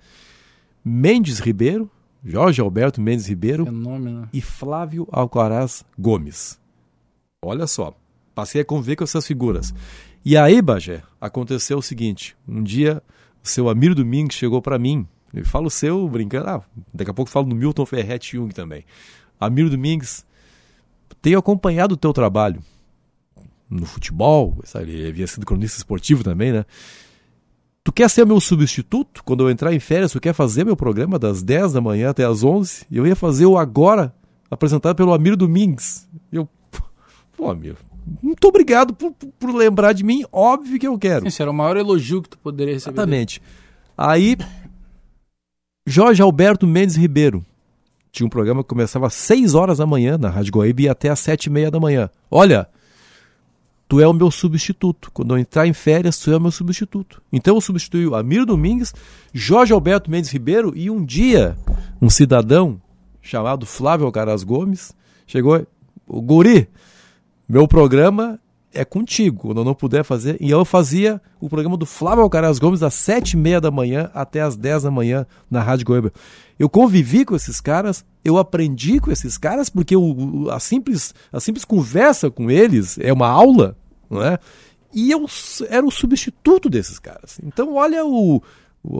[0.83, 1.89] Mendes Ribeiro,
[2.23, 4.29] Jorge Alberto Mendes Ribeiro Fenômeno.
[4.31, 6.57] e Flávio Alcaraz Gomes.
[7.43, 7.93] Olha só,
[8.39, 9.73] passei a conviver com essas figuras.
[10.23, 13.03] E aí, Bagé, aconteceu o seguinte: um dia
[13.43, 15.05] o seu Amiro Domingues chegou para mim.
[15.33, 18.85] Eu falo o seu brincando, ah, daqui a pouco falo do Milton Ferretti Jung também.
[19.39, 20.25] Amiro Domingues,
[21.21, 22.63] tenho acompanhado o teu trabalho
[23.69, 24.91] no futebol, sabe?
[24.91, 26.65] ele havia sido cronista esportivo também, né?
[27.83, 29.23] Tu quer ser meu substituto?
[29.23, 32.23] Quando eu entrar em férias, tu quer fazer meu programa das 10 da manhã até
[32.23, 32.85] as 11?
[32.89, 34.13] E eu ia fazer o Agora,
[34.49, 36.07] apresentado pelo Amiro Domingues.
[36.31, 36.47] Eu,
[37.37, 37.77] pô, Amiro,
[38.21, 41.27] muito obrigado por, por- lembrar de mim, óbvio que eu quero.
[41.27, 42.93] Esse era o maior elogio que tu poderia receber.
[42.95, 43.41] Exatamente.
[43.97, 44.37] Aí,
[45.85, 47.43] Jorge Alberto Mendes Ribeiro.
[48.11, 50.91] Tinha um programa que começava às 6 horas da manhã na Rádio Guaíba e ia
[50.91, 52.09] até às 7 e meia da manhã.
[52.31, 52.67] Olha,
[53.87, 55.11] tu é o meu substituto.
[55.13, 57.21] Quando eu entrar em férias, tu é o meu substituto.
[57.31, 58.93] Então eu substituí o Amir Domingues,
[59.31, 61.55] Jorge Alberto Mendes Ribeiro e um dia
[62.01, 62.81] um cidadão
[63.21, 64.91] chamado Flávio Alcaraz Gomes
[65.27, 65.63] chegou,
[66.07, 66.67] o guri,
[67.49, 68.39] meu programa
[68.71, 70.37] é contigo, quando eu não puder fazer.
[70.39, 74.11] E eu fazia o programa do Flávio Alcaraz Gomes das sete e meia da manhã
[74.13, 76.13] até as 10 da manhã na Rádio Goiaba.
[76.59, 81.39] Eu convivi com esses caras, eu aprendi com esses caras, porque o, a, simples, a
[81.39, 83.75] simples conversa com eles é uma aula,
[84.09, 84.37] não é?
[84.93, 85.25] E eu
[85.69, 87.39] era o substituto desses caras.
[87.43, 88.41] Então, olha o,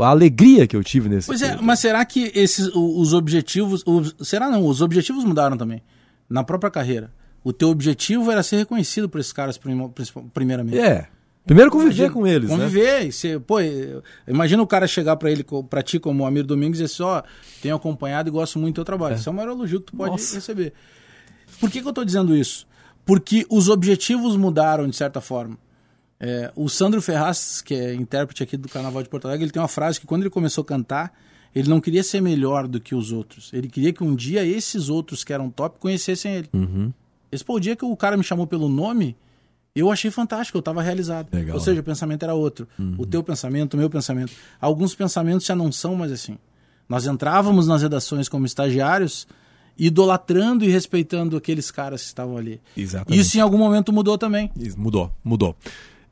[0.01, 1.65] a alegria que eu tive nesse Pois é, período.
[1.65, 3.83] mas será que esses os objetivos.
[3.85, 4.65] os- será não?
[4.65, 5.81] Os objetivos mudaram também.
[6.27, 7.11] Na própria carreira.
[7.43, 9.57] O teu objetivo era ser reconhecido por esses caras,
[10.33, 10.77] primeiramente.
[10.77, 11.07] É.
[11.45, 12.55] Primeiro conviver Imagina- com eles, né?
[12.57, 13.07] Conviver.
[13.07, 13.55] E ser, pô,
[14.27, 17.23] imagina o cara chegar pra ele, pra ti, como Amir Domingues, e dizer assim, ó,
[17.61, 19.15] tenho acompanhado e gosto muito do teu trabalho.
[19.15, 20.35] Isso é o maior elogio que tu pode Nossa.
[20.35, 20.73] receber.
[21.59, 22.67] Por que, que eu tô dizendo isso?
[23.05, 25.57] Porque os objetivos mudaram, de certa forma.
[26.19, 29.61] É, o Sandro Ferraz, que é intérprete aqui do Carnaval de Porto Alegre, ele tem
[29.61, 31.17] uma frase que quando ele começou a cantar,
[31.55, 33.49] ele não queria ser melhor do que os outros.
[33.53, 36.49] Ele queria que um dia esses outros que eram top conhecessem ele.
[36.53, 36.93] Uhum.
[37.31, 39.15] Esse pô, o dia que o cara me chamou pelo nome,
[39.75, 41.27] eu achei fantástico, eu estava realizado.
[41.31, 42.67] Legal, Ou seja, o pensamento era outro.
[42.97, 44.31] O teu pensamento, o meu pensamento.
[44.59, 46.37] Alguns pensamentos já não são mais assim.
[46.87, 49.27] Nós entrávamos nas redações como estagiários,
[49.77, 52.59] idolatrando e respeitando aqueles caras que estavam ali.
[52.75, 53.19] Exatamente.
[53.19, 54.51] Isso em algum momento mudou também.
[54.57, 55.55] Isso, Mudou, mudou.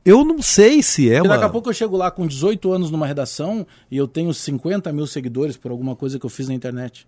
[0.04, 1.30] Eu não sei se é uma...
[1.34, 4.90] daqui a pouco eu chego lá com 18 anos numa redação e eu tenho 50
[4.92, 7.06] mil seguidores por alguma coisa que eu fiz na internet.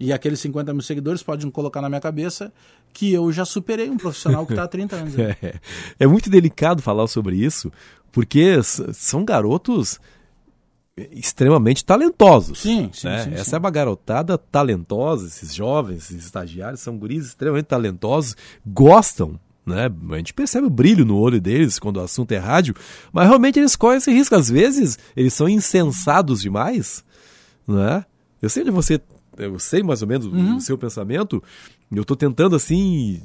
[0.00, 2.52] E aqueles 50 mil seguidores podem colocar na minha cabeça
[2.92, 5.18] que eu já superei um profissional que está há 30 anos.
[5.18, 5.60] é,
[5.98, 7.72] é muito delicado falar sobre isso,
[8.12, 10.00] porque são garotos
[11.12, 12.60] extremamente talentosos.
[12.60, 13.24] Sim, sim, né?
[13.24, 13.56] sim Essa sim.
[13.56, 19.92] é uma garotada talentosa, esses jovens, esses estagiários, são guris extremamente talentosos, gostam né?
[20.10, 22.74] A gente percebe o brilho no olho deles quando o assunto é rádio,
[23.12, 24.34] mas realmente eles correm esse risco.
[24.34, 27.04] Às vezes, eles são insensados demais,
[27.66, 28.04] né?
[28.40, 28.98] Eu sei de você,
[29.38, 30.56] eu sei mais ou menos uhum.
[30.56, 31.42] o seu pensamento,
[31.90, 33.22] eu estou tentando assim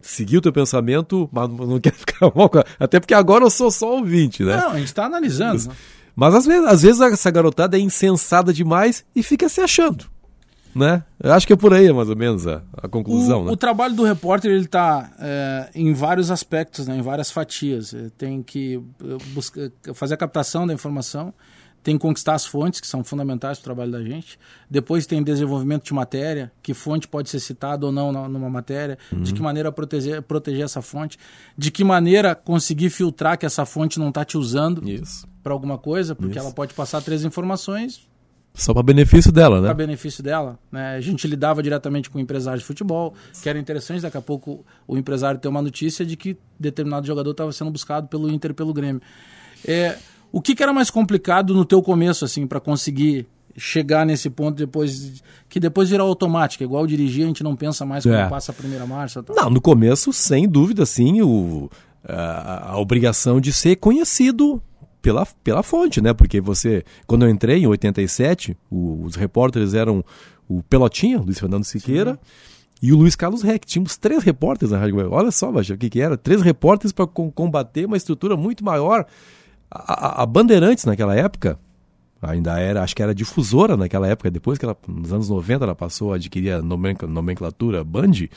[0.00, 3.96] seguir o teu pensamento, mas não quero ficar mal, até porque agora eu sou só
[3.96, 4.56] ouvinte, né?
[4.56, 5.54] Não, a gente está analisando.
[5.54, 5.68] Mas,
[6.14, 10.12] mas às vezes, às vezes essa garotada é insensada demais e fica se achando
[10.74, 11.04] né?
[11.22, 13.42] Eu acho que é por aí mais ou menos a, a conclusão.
[13.42, 13.52] O, né?
[13.52, 16.96] o, trabalho do repórter ele está é, em vários aspectos, né?
[16.96, 17.94] em várias fatias.
[18.16, 18.82] Tem que
[19.34, 21.32] buscar, fazer a captação da informação,
[21.82, 24.38] tem que conquistar as fontes que são fundamentais para o trabalho da gente.
[24.70, 29.22] Depois tem desenvolvimento de matéria, que fonte pode ser citada ou não numa matéria, uhum.
[29.22, 31.18] de que maneira proteger, proteger essa fonte,
[31.56, 34.82] de que maneira conseguir filtrar que essa fonte não está te usando
[35.42, 36.46] para alguma coisa, porque Isso.
[36.46, 38.06] ela pode passar três informações
[38.54, 39.68] só para benefício dela, né?
[39.68, 40.58] Para benefício dela.
[40.70, 40.94] Né?
[40.96, 44.02] A gente lidava diretamente com empresários de futebol, que era interessante.
[44.02, 48.08] Daqui a pouco o empresário ter uma notícia de que determinado jogador estava sendo buscado
[48.08, 49.00] pelo Inter pelo Grêmio.
[49.66, 49.96] É,
[50.32, 54.56] o que, que, era mais complicado no teu começo, assim, para conseguir chegar nesse ponto
[54.56, 58.26] depois que depois virar automático igual dirigir a gente não pensa mais quando é.
[58.26, 61.68] passa a primeira marcha não no começo sem dúvida sim o
[62.02, 64.62] a, a obrigação de ser conhecido
[65.02, 66.14] pela, pela fonte, né?
[66.14, 70.04] Porque você, quando eu entrei em 87, o, os repórteres eram
[70.48, 72.18] o Pelotinha, Luiz Fernando Siqueira, Sim.
[72.82, 73.66] e o Luiz Carlos Reck.
[73.66, 76.16] Tínhamos três repórteres na Rádio Olha só, Baixo, o que, que era?
[76.16, 79.06] Três repórteres para combater uma estrutura muito maior.
[79.74, 81.58] A, a, Bandeirantes, naquela época,
[82.20, 85.74] ainda era, acho que era difusora naquela época, depois que ela, nos anos 90 ela
[85.74, 88.28] passou a adquirir a nomenclatura Band.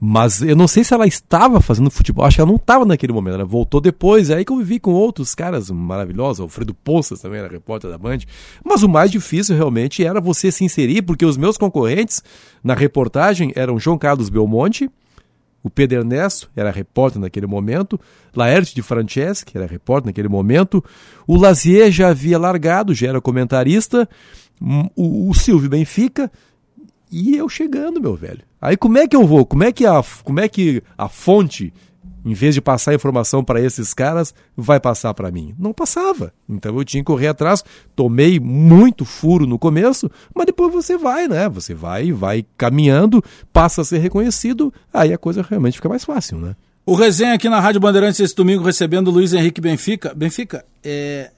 [0.00, 3.12] Mas eu não sei se ela estava fazendo futebol, acho que ela não estava naquele
[3.12, 7.20] momento, ela voltou depois, é aí que eu vivi com outros caras maravilhosos, Alfredo Poças
[7.20, 8.18] também era repórter da Band.
[8.64, 12.22] Mas o mais difícil realmente era você se inserir, porque os meus concorrentes
[12.62, 14.88] na reportagem eram João Carlos Belmonte,
[15.68, 18.00] o Pedro Ernesto era repórter naquele momento,
[18.34, 20.84] Laerte de Franceschi era repórter naquele momento,
[21.26, 24.08] o Lazier já havia largado, já era comentarista,
[24.60, 26.30] hum, o, o Silvio Benfica,
[27.10, 28.42] e eu chegando, meu velho.
[28.60, 29.46] Aí como é que eu vou?
[29.46, 31.72] Como é que a, como é que a fonte,
[32.28, 35.54] em vez de passar informação para esses caras, vai passar para mim?
[35.58, 36.30] Não passava.
[36.46, 37.64] Então eu tinha que correr atrás.
[37.96, 41.48] Tomei muito furo no começo, mas depois você vai, né?
[41.48, 46.36] Você vai, vai caminhando, passa a ser reconhecido, aí a coisa realmente fica mais fácil,
[46.36, 46.54] né?
[46.84, 50.12] O resenha aqui na Rádio Bandeirantes esse domingo recebendo o Luiz Henrique Benfica.
[50.14, 51.30] Benfica, é,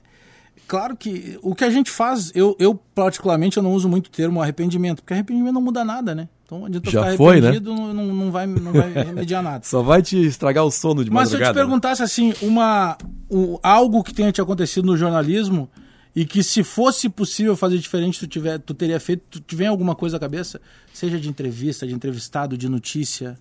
[0.71, 4.09] claro que o que a gente faz, eu, eu particularmente eu não uso muito o
[4.09, 6.29] termo arrependimento, porque arrependimento não muda nada, né?
[6.45, 7.59] Então adianta Já ficar foi, né?
[7.59, 9.63] não, não, vai, não vai remediar nada.
[9.67, 11.43] Só vai te estragar o sono de Mas madrugada.
[11.43, 12.97] se eu te perguntasse assim, uma,
[13.29, 15.69] um, algo que tenha te acontecido no jornalismo
[16.15, 19.93] e que se fosse possível fazer diferente, tu, tiver, tu teria feito, tu tiver alguma
[19.93, 20.61] coisa à cabeça?
[20.93, 23.37] Seja de entrevista, de entrevistado, de notícia?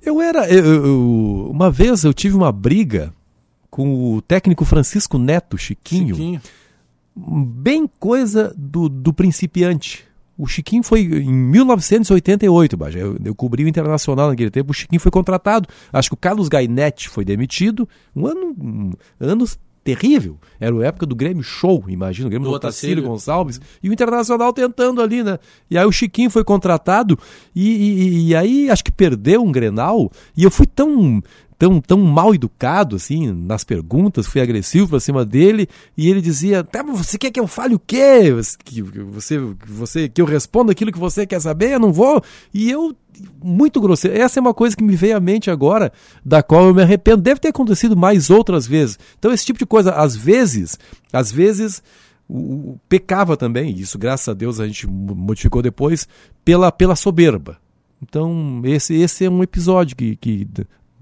[0.00, 0.48] Eu era.
[0.48, 3.12] Eu, eu, uma vez eu tive uma briga
[3.72, 6.14] com o técnico Francisco Neto, Chiquinho.
[6.14, 6.42] Chiquinho.
[7.16, 10.04] Bem coisa do, do principiante.
[10.36, 12.98] O Chiquinho foi em 1988, Baja.
[12.98, 14.72] Eu, eu cobri o Internacional naquele tempo.
[14.72, 15.66] O Chiquinho foi contratado.
[15.90, 17.88] Acho que o Carlos Gainetti foi demitido.
[18.14, 20.38] Um ano, um, anos terrível.
[20.60, 23.58] Era a época do Grêmio Show, imagina, o Grêmio do Otacílio Gonçalves.
[23.82, 25.38] E o Internacional tentando ali, né?
[25.70, 27.18] E aí o Chiquinho foi contratado
[27.54, 30.10] e, e, e aí acho que perdeu um Grenal.
[30.36, 31.22] E eu fui tão
[31.62, 36.64] tão, tão mal educado, assim, nas perguntas, fui agressivo pra cima dele, e ele dizia,
[36.64, 38.34] tá, você quer que eu fale o quê?
[38.64, 41.74] Que você, você, que eu responda aquilo que você quer saber?
[41.74, 42.20] Eu não vou.
[42.52, 42.96] E eu,
[43.40, 44.18] muito grosseiro.
[44.18, 45.92] Essa é uma coisa que me veio à mente agora,
[46.24, 47.22] da qual eu me arrependo.
[47.22, 48.98] Deve ter acontecido mais outras vezes.
[49.16, 50.76] Então, esse tipo de coisa, às vezes,
[51.12, 51.80] às vezes,
[52.28, 56.08] o, pecava também, isso graças a Deus a gente modificou depois,
[56.44, 57.56] pela, pela soberba.
[58.02, 60.48] Então, esse, esse é um episódio que, que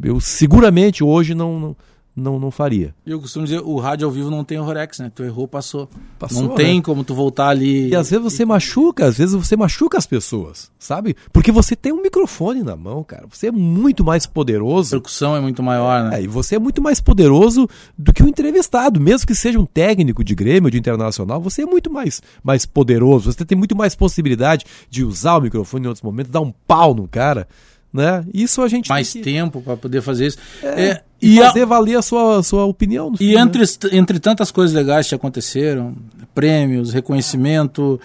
[0.03, 1.77] eu seguramente hoje não, não,
[2.15, 2.95] não, não faria.
[3.07, 5.11] Eu costumo dizer, o rádio ao vivo não tem horrorex, né?
[5.15, 5.89] Tu errou, passou.
[6.19, 6.83] passou não tem né?
[6.83, 7.89] como tu voltar ali.
[7.89, 11.17] E às vezes você machuca, às vezes você machuca as pessoas, sabe?
[11.33, 13.27] Porque você tem um microfone na mão, cara.
[13.31, 14.89] Você é muito mais poderoso.
[14.89, 16.21] A percussão é muito maior, né?
[16.21, 19.01] É, e você é muito mais poderoso do que o entrevistado.
[19.01, 23.33] Mesmo que seja um técnico de Grêmio, de Internacional, você é muito mais, mais poderoso.
[23.33, 26.95] Você tem muito mais possibilidade de usar o microfone em outros momentos, dar um pau
[26.95, 27.47] no cara
[27.93, 28.25] né?
[28.33, 29.21] Isso a gente mais que...
[29.21, 30.39] tempo para poder fazer isso.
[30.63, 31.67] É, é, e, fazer a...
[31.67, 33.13] valer a sua, sua opinião.
[33.19, 33.91] e entre, né?
[33.93, 35.95] entre tantas coisas legais que aconteceram,
[36.35, 38.01] prêmios, reconhecimento,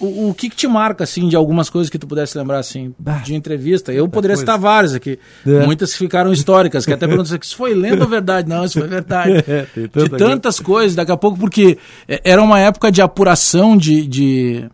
[0.00, 2.94] O, o que, que, te marca, assim, de algumas coisas que tu pudesse lembrar, assim,
[2.98, 3.92] bah, de entrevista?
[3.92, 4.52] Eu poderia coisa.
[4.52, 5.18] citar várias aqui.
[5.44, 5.66] É.
[5.66, 8.48] Muitas ficaram históricas, que até perguntam se foi lenda ou verdade.
[8.48, 9.32] Não, isso foi verdade.
[9.52, 14.06] É, de tantas coisas, daqui a pouco, porque é, era uma época de apuração de,
[14.06, 14.64] de,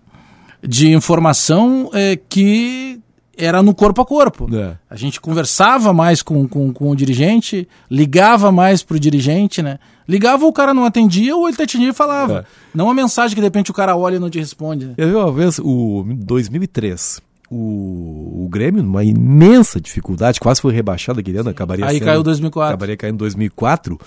[0.63, 2.98] de informação é, que
[3.39, 4.49] era no corpo a corpo.
[4.55, 4.77] É.
[4.91, 9.79] A gente conversava mais com, com, com o dirigente, ligava mais pro dirigente, né?
[10.09, 12.41] Ligava, o cara não atendia, ou ele te atendia e falava.
[12.41, 12.45] É.
[12.75, 14.87] Não uma mensagem que de repente o cara olha e não te responde.
[14.87, 14.95] Né?
[14.97, 17.21] Eu vi uma vez, o 2003,
[17.51, 22.23] o, o Grêmio, numa imensa dificuldade, quase foi rebaixado aquele ano, acabaria Aí sendo, caiu
[22.23, 22.69] 2004.
[22.69, 24.01] Acabaria caindo em 2004.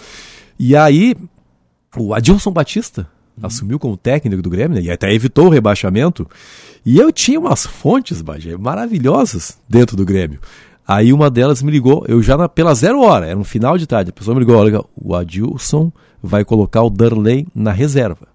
[0.59, 1.15] E aí,
[1.95, 3.45] o Adilson Batista uhum.
[3.45, 6.27] assumiu como técnico do Grêmio, né, e até evitou o rebaixamento.
[6.85, 10.39] E eu tinha umas fontes, Bagé, maravilhosas dentro do Grêmio.
[10.87, 13.87] Aí uma delas me ligou, eu já na, pela zero hora, era um final de
[13.87, 15.91] tarde, a pessoa me ligou, olha, o Adilson
[16.21, 18.27] vai colocar o Darley na reserva.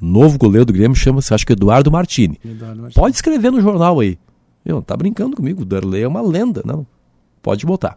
[0.00, 2.38] Novo goleiro do Grêmio chama-se, acho que Eduardo Martini.
[2.44, 3.02] Eduardo Martini.
[3.02, 4.18] Pode escrever no jornal aí.
[4.64, 6.62] Eu, tá brincando comigo, o Darley é uma lenda.
[6.64, 6.86] Não,
[7.42, 7.96] pode botar.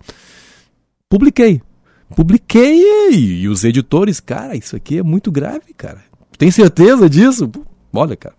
[1.09, 1.61] Publiquei.
[2.15, 6.01] Publiquei e, os editores, cara, isso aqui é muito grave, cara.
[6.37, 7.49] Tem certeza disso?
[7.93, 8.35] Olha, cara,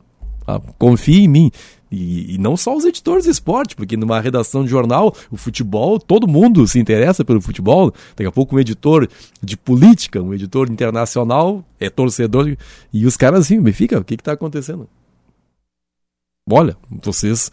[0.47, 1.51] ah, confie em mim.
[1.91, 6.01] E, e, não só os editores de esporte, porque numa redação de jornal, o futebol,
[6.01, 7.93] todo mundo se interessa pelo futebol.
[8.17, 9.07] Daqui a pouco um editor
[9.43, 12.57] de política, um editor internacional, é torcedor.
[12.93, 14.89] E os caras assim, Benfica, o que está acontecendo?
[16.51, 17.53] Olha, vocês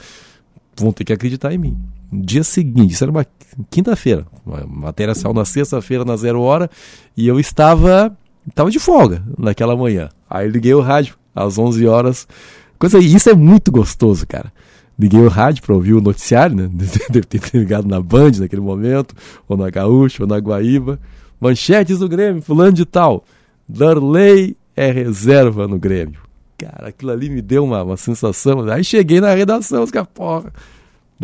[0.75, 1.77] vão ter que acreditar em mim.
[2.12, 3.26] Dia seguinte, isso era uma
[3.69, 6.69] quinta-feira, a matéria saiu na sexta-feira, na zero hora,
[7.15, 8.17] e eu estava,
[8.48, 10.10] estava de folga naquela manhã.
[10.30, 12.28] Aí liguei o rádio às 11 horas
[12.80, 14.54] Coisa, isso é muito gostoso, cara.
[14.98, 16.69] Liguei o rádio para ouvir o noticiário, né?
[17.12, 19.13] Deve ter ligado na Band naquele momento,
[19.50, 20.98] ou na Gaúcha, ou na Guaíba.
[21.41, 23.26] Manchetes do Grêmio, fulano de tal.
[23.67, 26.22] Darley é reserva no Grêmio.
[26.58, 28.62] Cara, aquilo ali me deu uma, uma sensação.
[28.69, 30.54] Aí cheguei na redação, os caras, porra,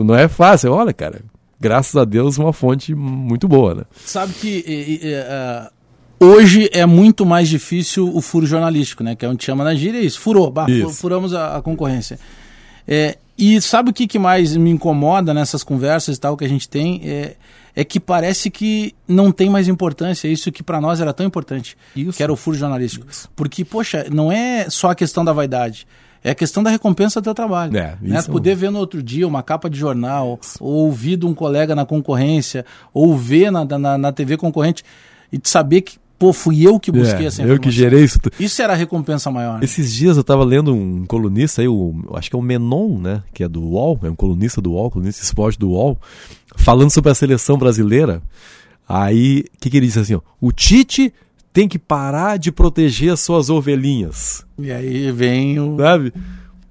[0.04, 0.72] não é fácil.
[0.74, 1.22] Olha, cara,
[1.60, 3.84] graças a Deus, uma fonte muito boa, né?
[4.06, 5.76] Sabe que e, e, uh,
[6.20, 9.16] Hoje é muito mais difícil o furo jornalístico, né?
[9.16, 10.20] Que é onde chama na gíria, é isso.
[10.20, 10.90] Furou, bah, isso.
[10.92, 12.18] furamos a, a concorrência.
[12.88, 16.48] É, e sabe o que, que mais me incomoda nessas conversas e tal que a
[16.50, 17.02] gente tem?
[17.04, 17.36] É,
[17.76, 21.78] é que parece que não tem mais importância isso que para nós era tão importante,
[21.94, 22.14] isso.
[22.14, 23.06] que era o furo jornalístico.
[23.10, 23.30] Isso.
[23.36, 25.86] Porque, poxa, não é só a questão da vaidade.
[26.26, 27.78] É a questão da recompensa do teu trabalho.
[27.78, 28.20] É, né?
[28.24, 31.86] Poder ver no outro dia uma capa de jornal, ou ouvir de um colega na
[31.86, 34.84] concorrência, ou ver na, na, na TV concorrente,
[35.32, 37.56] e de saber que pô, fui eu que busquei é, essa informação.
[37.56, 38.18] Eu que gerei isso.
[38.40, 39.60] Isso era a recompensa maior.
[39.60, 39.66] Né?
[39.66, 43.22] Esses dias eu estava lendo um colunista aí, o, acho que é o Menon, né?
[43.32, 45.96] Que é do UOL, é um colunista do UOL, colunista de esporte do UOL,
[46.56, 48.20] falando sobre a seleção brasileira.
[48.90, 50.16] Aí, o que, que ele disse assim?
[50.16, 51.14] Ó, o Tite
[51.56, 54.46] tem que parar de proteger as suas ovelhinhas.
[54.60, 55.78] E aí vem o.
[55.78, 56.14] Sabe?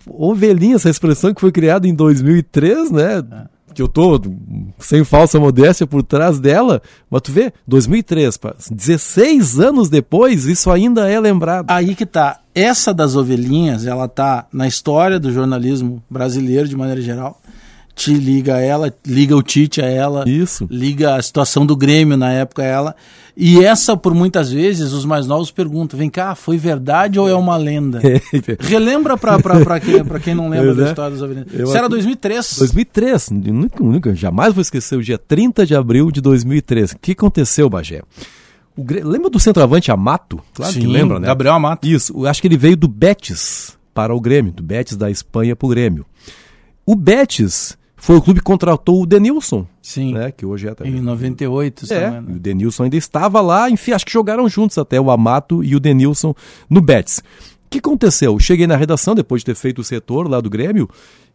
[0.07, 3.19] Ovelhinha, essa expressão que foi criada em 2003, né?
[3.19, 4.21] É que eu tô
[4.79, 8.39] sem falsa modéstia por trás dela, mas tu vê, 2003,
[8.71, 11.69] 16 anos depois, isso ainda é lembrado.
[11.69, 12.39] Aí que tá.
[12.55, 17.41] Essa das ovelhinhas, ela tá na história do jornalismo brasileiro de maneira geral.
[17.95, 20.67] Te liga a ela, liga o Tite a ela, isso.
[20.69, 22.97] liga a situação do Grêmio na época a ela.
[23.37, 27.35] E essa, por muitas vezes, os mais novos perguntam: vem cá, foi verdade ou é
[27.35, 28.01] uma lenda?
[28.61, 30.89] Relembra pra, pra, pra, quem, pra quem não lembra da é.
[30.89, 31.53] história dos Avenidas.
[31.53, 32.59] Isso era 2003.
[32.59, 36.93] 2003, nunca, nunca, jamais vou esquecer o dia 30 de abril de 2003.
[36.93, 38.03] O que aconteceu, Bagé?
[38.77, 40.41] O, lembra do centroavante Amato?
[40.53, 41.27] Claro Sim, que lembra, né?
[41.27, 41.87] Gabriel Amato.
[41.87, 45.67] Isso, acho que ele veio do Betis para o Grêmio, do Betis da Espanha para
[45.67, 46.05] o Grêmio.
[46.87, 49.67] O Betis foi o clube que contratou o Denilson.
[49.81, 50.13] Sim.
[50.13, 50.95] Né, que hoje é também.
[50.95, 52.37] Em 98, é, também, né?
[52.37, 55.81] o Denilson ainda estava lá, enfim, acho que jogaram juntos até o Amato e o
[55.81, 56.35] Denilson
[56.69, 57.21] no Betis.
[57.65, 58.39] O que aconteceu?
[58.39, 60.87] Cheguei na redação depois de ter feito o setor lá do Grêmio,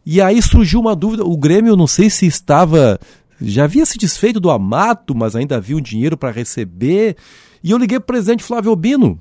[0.06, 1.24] e aí surgiu uma dúvida.
[1.24, 3.00] O Grêmio, não sei se estava.
[3.40, 7.16] Já havia se desfeito do Amato, mas ainda havia um dinheiro para receber.
[7.64, 9.20] E eu liguei para o presidente Flávio Albino.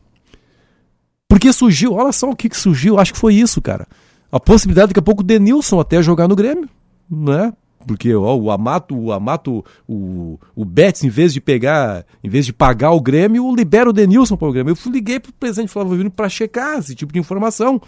[1.28, 3.88] Porque surgiu, olha só o que, que surgiu, acho que foi isso, cara.
[4.32, 6.70] A possibilidade daqui a pouco o Denilson até jogar no Grêmio
[7.10, 7.54] né?
[7.88, 12.46] Porque ó, o Amato, o Amato, o, o Betts, em vez de pegar, em vez
[12.46, 14.72] de pagar o Grêmio, libera o Denilson para o Grêmio.
[14.72, 17.82] Eu fui, liguei para o presidente Flávio Vino para checar esse tipo de informação.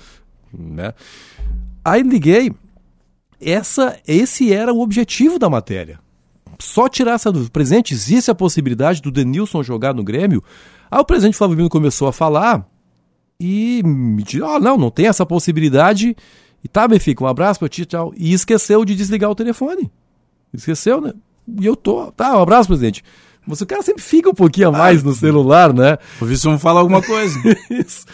[0.53, 0.93] Né?
[1.83, 2.53] Aí liguei.
[3.39, 5.99] Essa, esse era o objetivo da matéria.
[6.59, 7.51] Só tirar essa dúvida.
[7.51, 10.43] Presidente, existe a possibilidade do Denilson jogar no Grêmio?
[10.89, 12.67] Aí o presidente Flávio Vino começou a falar
[13.39, 16.15] e me disse: oh, não, não tem essa possibilidade
[16.63, 18.13] e tá, Benfica, um abraço pra ti, tchau.
[18.15, 19.91] E esqueceu de desligar o telefone.
[20.53, 21.13] Esqueceu, né?
[21.59, 22.11] E eu tô.
[22.11, 23.03] Tá, um abraço, presidente.
[23.45, 25.97] Mas o cara sempre fica um pouquinho a mais no celular, né?
[26.21, 27.39] O Wilson fala alguma coisa.
[27.71, 28.05] Isso.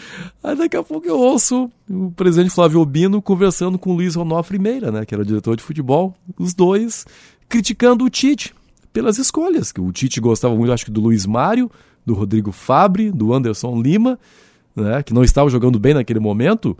[0.42, 4.48] Aí daqui a pouco eu ouço o presidente Flávio Albino conversando com o Luiz Ronaldo
[4.58, 5.04] Meira, né?
[5.04, 6.14] Que era diretor de futebol.
[6.38, 7.04] Os dois
[7.46, 8.54] criticando o Tite
[8.90, 9.70] pelas escolhas.
[9.70, 11.70] Que o Tite gostava muito, acho que, do Luiz Mário,
[12.06, 14.18] do Rodrigo Fabre, do Anderson Lima,
[14.74, 15.02] né?
[15.02, 16.76] Que não estava jogando bem naquele momento.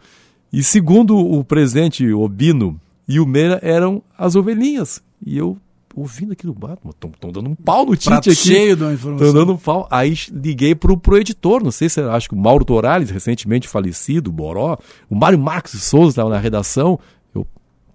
[0.53, 5.03] E segundo o presidente Obino e o Meira eram as ovelhinhas.
[5.24, 5.57] E eu
[5.94, 6.57] ouvindo aquilo,
[6.90, 8.36] estão dando um pau no Tite Prato aqui.
[8.38, 9.26] cheio uma informação.
[9.26, 9.88] Estão dando um pau.
[9.90, 13.66] Aí liguei pro, pro editor, não sei se era, acho que o Mauro Torales, recentemente
[13.66, 14.78] falecido, o Boró,
[15.11, 17.01] o Mário Marcos de Souza estava na redação.
[17.34, 17.44] Eu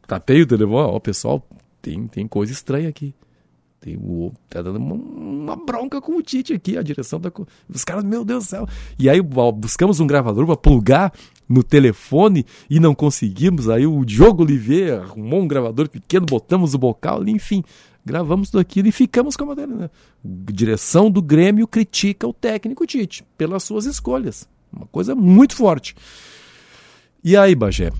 [0.05, 1.47] tapei o telefone, ó, pessoal,
[1.81, 3.15] tem, tem coisa estranha aqui.
[3.79, 7.29] Tem o, tá dando uma, uma bronca com o Tite aqui, a direção da.
[7.29, 8.67] co- Os caras, meu Deus do céu.
[8.97, 11.11] E aí ó, buscamos um gravador para plugar
[11.47, 13.69] no telefone e não conseguimos.
[13.69, 17.63] Aí o Diogo Oliveira arrumou um gravador pequeno, botamos o bocal ali, enfim.
[18.05, 19.75] Gravamos tudo aquilo e ficamos com a matéria.
[19.75, 19.89] Né?
[20.23, 24.47] Direção do Grêmio critica o técnico Tite pelas suas escolhas.
[24.71, 25.95] Uma coisa muito forte.
[27.23, 27.91] E aí, Bagé?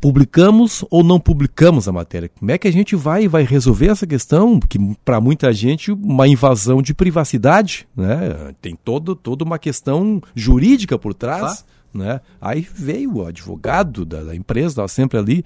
[0.00, 2.28] publicamos ou não publicamos a matéria?
[2.28, 4.58] Como é que a gente vai vai resolver essa questão?
[4.60, 8.54] Que para muita gente uma invasão de privacidade, né?
[8.60, 11.64] Tem todo, toda uma questão jurídica por trás.
[11.92, 12.20] Né?
[12.40, 15.44] Aí veio o advogado da, da empresa, estava sempre ali.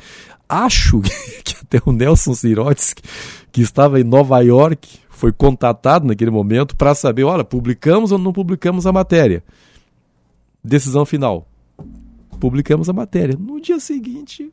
[0.48, 1.00] Acho
[1.44, 3.02] que até o Nelson Sirotsky,
[3.50, 8.32] que estava em Nova York, foi contatado naquele momento para saber, olha, publicamos ou não
[8.32, 9.42] publicamos a matéria.
[10.62, 11.48] Decisão final
[12.36, 13.36] publicamos a matéria.
[13.38, 14.52] No dia seguinte,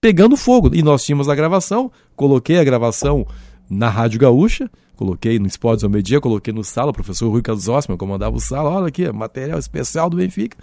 [0.00, 0.70] pegando fogo.
[0.74, 3.26] E nós tínhamos a gravação, coloquei a gravação
[3.68, 7.68] na Rádio Gaúcha, coloquei no Esportes ao Meio-Dia, coloquei no Sala, o professor Rui Carlos
[7.68, 10.56] Osman comandava o Sala, olha aqui, material especial do Benfica.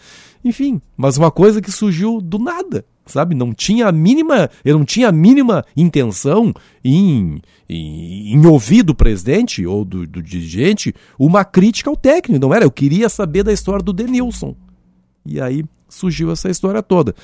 [0.43, 3.35] Enfim, mas uma coisa que surgiu do nada, sabe?
[3.35, 6.53] Não tinha a mínima, eu não tinha a mínima intenção
[6.83, 12.53] em, em, em ouvir do presidente ou do, do dirigente uma crítica ao técnico, não
[12.53, 12.65] era?
[12.65, 14.55] Eu queria saber da história do Denilson.
[15.25, 17.15] E aí surgiu essa história toda.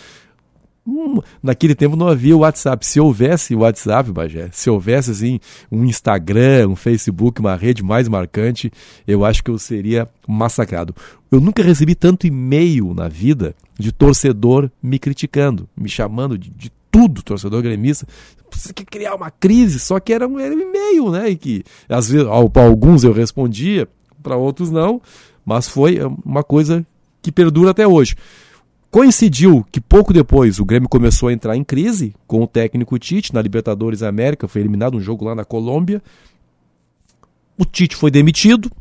[0.89, 2.83] Hum, naquele tempo não havia WhatsApp.
[2.83, 5.39] Se houvesse WhatsApp, Bagé, se houvesse assim
[5.71, 8.71] um Instagram, um Facebook, uma rede mais marcante,
[9.07, 10.95] eu acho que eu seria massacrado.
[11.31, 16.71] Eu nunca recebi tanto e-mail na vida de torcedor me criticando, me chamando de, de
[16.89, 18.07] tudo, torcedor gremista.
[18.73, 21.29] Quer criar uma crise, só que era um, era um e-mail, né?
[21.29, 23.87] E que às vezes, para alguns eu respondia,
[24.23, 24.99] para outros não,
[25.45, 26.83] mas foi uma coisa
[27.21, 28.15] que perdura até hoje.
[28.91, 33.33] Coincidiu que pouco depois o Grêmio começou a entrar em crise com o técnico Tite
[33.33, 36.01] na Libertadores América, foi eliminado um jogo lá na Colômbia.
[37.57, 38.71] O Tite foi demitido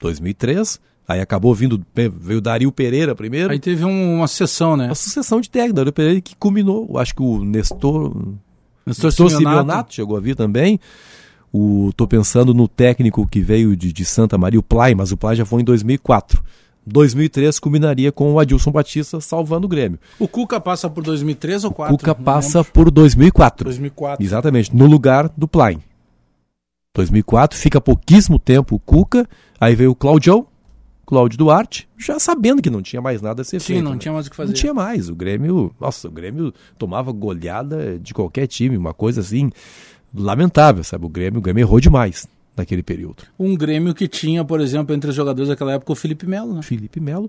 [0.00, 3.50] 2003, aí acabou vindo veio Dario Pereira primeiro.
[3.50, 4.86] Aí teve um, uma sessão, né?
[4.86, 8.14] Uma sucessão de técnico, Dario Pereira que culminou, acho que o Nestor
[8.86, 9.38] Nestor, Nestor Simeonato.
[9.38, 10.78] Simeonato chegou a vir também.
[11.52, 15.16] O, tô pensando no técnico que veio de, de Santa Maria, o Play, mas o
[15.16, 16.42] Play já foi em 2004.
[16.86, 19.98] 2003 culminaria com o Adilson Batista salvando o Grêmio.
[20.18, 21.96] O Cuca passa por 2003 ou 4?
[21.96, 23.64] Cuca passa por 2004.
[23.64, 24.24] 2004.
[24.24, 25.80] Exatamente, no lugar do Plain.
[26.94, 29.28] 2004, fica pouquíssimo tempo o Cuca,
[29.60, 30.46] aí veio o Claudião,
[31.04, 33.84] Cláudio Duarte, já sabendo que não tinha mais nada a ser Sim, feito.
[33.84, 33.98] não né?
[33.98, 34.48] tinha mais o que fazer.
[34.48, 35.08] Não tinha mais.
[35.08, 39.50] O Grêmio, nossa, o Grêmio tomava goleada de qualquer time, uma coisa assim
[40.14, 41.04] lamentável, sabe?
[41.04, 42.26] O Grêmio, o Grêmio errou demais
[42.56, 43.24] naquele período.
[43.38, 46.62] Um Grêmio que tinha, por exemplo, entre os jogadores daquela época, o Felipe Melo, né?
[46.62, 47.28] Felipe Melo,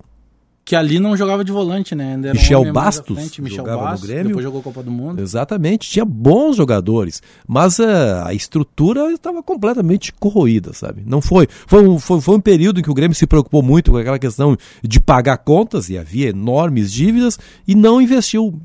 [0.63, 2.13] Que ali não jogava de volante, né?
[2.15, 4.27] Ainda era um Michel à Bastos frente, Michel jogava no Bastos, Grêmio.
[4.27, 5.21] depois jogou Copa do Mundo.
[5.21, 11.03] exatamente, tinha bons jogadores, mas a, a estrutura estava completamente corroída, sabe?
[11.05, 11.47] Não foi.
[11.65, 14.19] Foi um, foi, foi um período em que o Grêmio se preocupou muito com aquela
[14.19, 18.59] questão de pagar contas, e havia enormes dívidas, e não investiu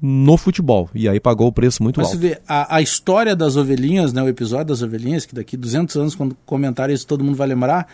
[0.00, 0.88] no futebol.
[0.94, 2.18] E aí pagou o preço muito Mas alto.
[2.18, 6.14] vê, a, a história das ovelhinhas, né, o episódio das ovelhinhas, que daqui 200 anos,
[6.14, 7.86] quando comentarem isso, todo mundo vai lembrar,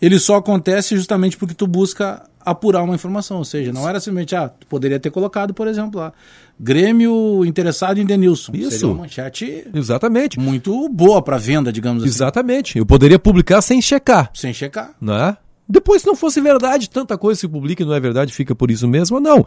[0.00, 3.38] ele só acontece justamente porque tu busca apurar uma informação.
[3.38, 6.12] Ou seja, não era simplesmente, ah, tu poderia ter colocado, por exemplo, lá,
[6.58, 8.52] Grêmio interessado em Denilson.
[8.54, 8.70] Isso.
[8.70, 10.38] Seria uma manchete Exatamente.
[10.38, 12.12] muito boa para venda, digamos assim.
[12.12, 12.78] Exatamente.
[12.78, 14.30] Eu poderia publicar sem checar.
[14.32, 14.94] Sem checar.
[15.00, 15.36] né?
[15.68, 18.70] Depois, se não fosse verdade, tanta coisa se publica e não é verdade, fica por
[18.70, 19.18] isso mesmo.
[19.18, 19.46] Não.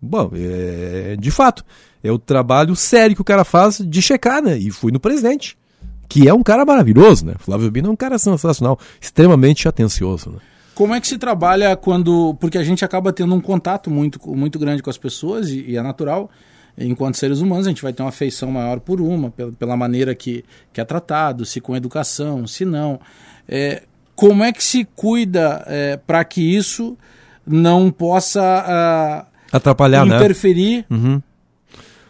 [0.00, 1.64] Bom, é, de fato,
[2.02, 4.56] é o trabalho sério que o cara faz de checar, né?
[4.56, 5.58] E fui no presidente,
[6.08, 7.34] que é um cara maravilhoso, né?
[7.38, 10.38] Flávio Bino é um cara sensacional, extremamente atencioso, né?
[10.74, 12.34] Como é que se trabalha quando.
[12.40, 15.76] Porque a gente acaba tendo um contato muito, muito grande com as pessoas, e, e
[15.76, 16.30] é natural.
[16.78, 20.14] Enquanto seres humanos, a gente vai ter uma afeição maior por uma, pela, pela maneira
[20.14, 20.42] que,
[20.72, 22.98] que é tratado, se com educação, se não.
[23.46, 23.82] É,
[24.14, 26.96] como é que se cuida é, para que isso
[27.46, 30.16] não possa Atrapalhar, né?
[30.16, 31.20] interferir Uhum.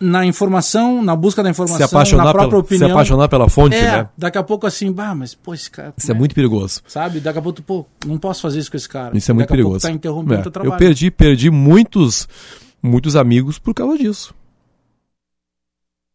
[0.00, 2.88] na informação, na busca da informação, se apaixonar na própria pela, opinião.
[2.88, 4.08] Se apaixonar pela fonte, é, né?
[4.16, 5.92] daqui a pouco assim, bah, mas pô, esse cara.
[5.96, 6.82] Isso é muito perigoso.
[6.86, 7.20] Sabe?
[7.20, 9.16] Daqui a pouco, pô, não posso fazer isso com esse cara.
[9.16, 9.80] Isso é muito daqui perigoso.
[9.80, 10.74] Pouco tá interrompendo É, teu trabalho.
[10.74, 12.26] Eu perdi, perdi muitos,
[12.82, 14.34] muitos amigos por causa disso.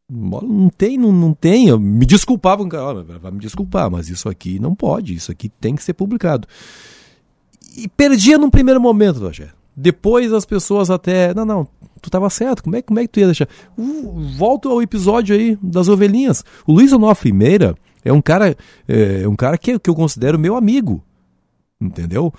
[0.09, 1.67] Não tem, não, não tem.
[1.67, 2.83] Eu me desculpava com o cara.
[2.83, 5.15] "Olha, Vai me desculpar, mas isso aqui não pode.
[5.15, 6.47] Isso aqui tem que ser publicado.
[7.75, 9.53] E perdia num primeiro momento, Rogério.
[9.75, 11.33] Depois as pessoas até.
[11.33, 11.65] Não, não,
[12.01, 12.63] tu estava certo.
[12.63, 13.47] Como é, como é que tu ia deixar?
[13.77, 16.43] Uh, volto ao episódio aí das ovelhinhas.
[16.65, 18.55] O Luiz Onofre Meira é um cara,
[18.87, 21.03] é, um cara que, que eu considero meu amigo.
[21.81, 22.33] Entendeu?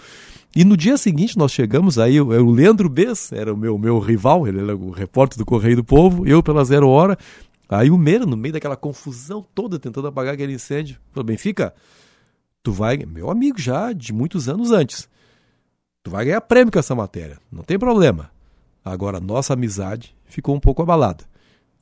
[0.55, 3.99] E no dia seguinte nós chegamos aí, o, o Leandro Bess era o meu, meu
[3.99, 7.19] rival, ele era o repórter do Correio do Povo, eu pela Zero Hora.
[7.69, 11.75] Aí o Meira, no meio daquela confusão toda, tentando apagar aquele incêndio, falou: Benfica,
[12.63, 15.09] tu vai, meu amigo já de muitos anos antes,
[16.07, 18.31] tu vai ganhar prêmio com essa matéria, não tem problema.
[18.85, 21.25] Agora, nossa amizade ficou um pouco abalada.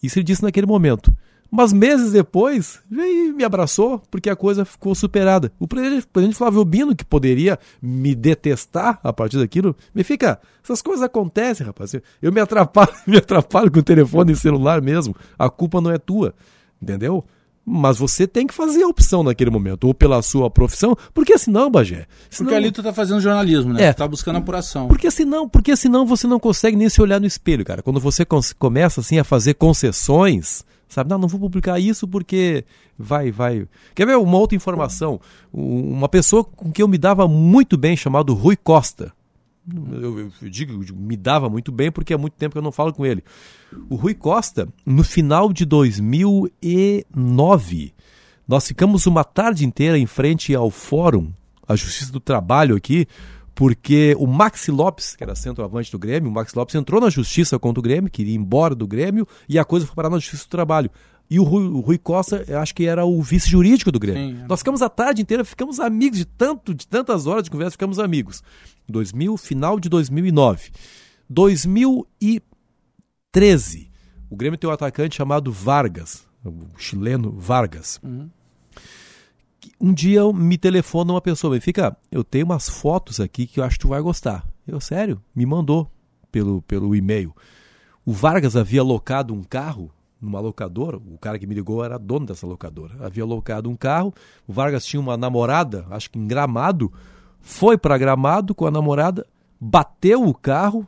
[0.03, 1.15] Isso ele disse naquele momento.
[1.51, 5.53] Mas meses depois, veio e me abraçou, porque a coisa ficou superada.
[5.61, 10.41] O presidente, o presidente Flávio Bino, que poderia me detestar a partir daquilo, me fica,
[10.63, 11.95] essas coisas acontecem, rapaz.
[12.23, 15.15] Eu me atrapalho, me atrapalho com o telefone e celular mesmo.
[15.39, 16.35] A culpa não é tua,
[16.81, 17.23] entendeu?
[17.67, 21.71] Mas você tem que fazer a opção naquele momento, ou pela sua profissão, porque senão,
[21.71, 22.07] Bagé.
[22.29, 23.85] Senão, Porque ali tu tá fazendo jornalismo, né?
[23.85, 23.93] É.
[23.93, 24.87] Tu tá buscando apuração.
[24.87, 27.83] porque senão, porque senão você não consegue nem se olhar no espelho, cara.
[27.83, 28.27] Quando você
[28.59, 31.09] começa assim a fazer concessões, sabe?
[31.11, 32.65] Não, não vou publicar isso porque
[32.99, 33.67] vai, vai.
[33.95, 35.19] Quer ver uma outra informação?
[35.53, 39.13] Um- Uma pessoa com quem eu me dava muito bem, chamado Rui Costa.
[39.93, 42.73] Eu, eu- digo, digo, me dava muito bem porque há muito tempo que eu não
[42.73, 43.25] falo com ele.
[43.89, 45.65] O Rui Costa, no final de
[46.63, 47.93] 2009,
[48.47, 51.33] nós ficamos uma tarde inteira em frente ao Fórum,
[51.67, 53.07] a Justiça do Trabalho aqui,
[53.55, 57.59] porque o Maxi Lopes, que era centroavante do Grêmio, o Maxi Lopes entrou na justiça
[57.59, 60.45] contra o Grêmio, queria ir embora do Grêmio, e a coisa foi parar na Justiça
[60.45, 60.91] do Trabalho.
[61.31, 64.37] E o Rui, o Rui Costa, eu acho que era o vice jurídico do Grêmio.
[64.37, 64.47] Sim, é.
[64.47, 67.99] Nós ficamos a tarde inteira, ficamos amigos de tanto, de tantas horas de conversa, ficamos
[67.99, 68.43] amigos.
[68.89, 70.71] 2000, final de 2009.
[71.29, 73.91] 2013,
[74.29, 78.01] o Grêmio tem um atacante chamado Vargas, o chileno Vargas.
[79.81, 83.77] Um dia me telefona uma pessoa, fica, eu tenho umas fotos aqui que eu acho
[83.77, 84.47] que tu vai gostar.
[84.67, 85.23] Eu, sério?
[85.35, 85.91] Me mandou
[86.31, 87.35] pelo, pelo e-mail.
[88.05, 89.91] O Vargas havia locado um carro
[90.25, 92.95] numa locadora, o cara que me ligou era dono dessa locadora.
[93.01, 94.13] Havia locado um carro,
[94.47, 96.93] o Vargas tinha uma namorada, acho que em Gramado,
[97.41, 99.27] foi para Gramado com a namorada,
[99.61, 100.87] bateu o carro,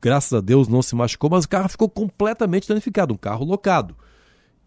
[0.00, 3.96] graças a Deus não se machucou, mas o carro ficou completamente danificado, um carro locado.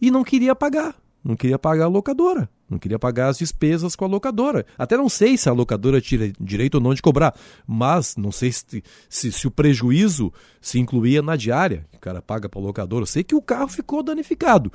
[0.01, 0.95] E não queria pagar,
[1.26, 4.63] não queria pagar a locadora, não queria pagar as despesas com a locadora.
[4.78, 8.51] Até não sei se a locadora tinha direito ou não de cobrar, mas não sei
[8.51, 13.01] se, se, se o prejuízo se incluía na diária, o cara paga para a locadora.
[13.01, 14.71] Eu sei que o carro ficou danificado.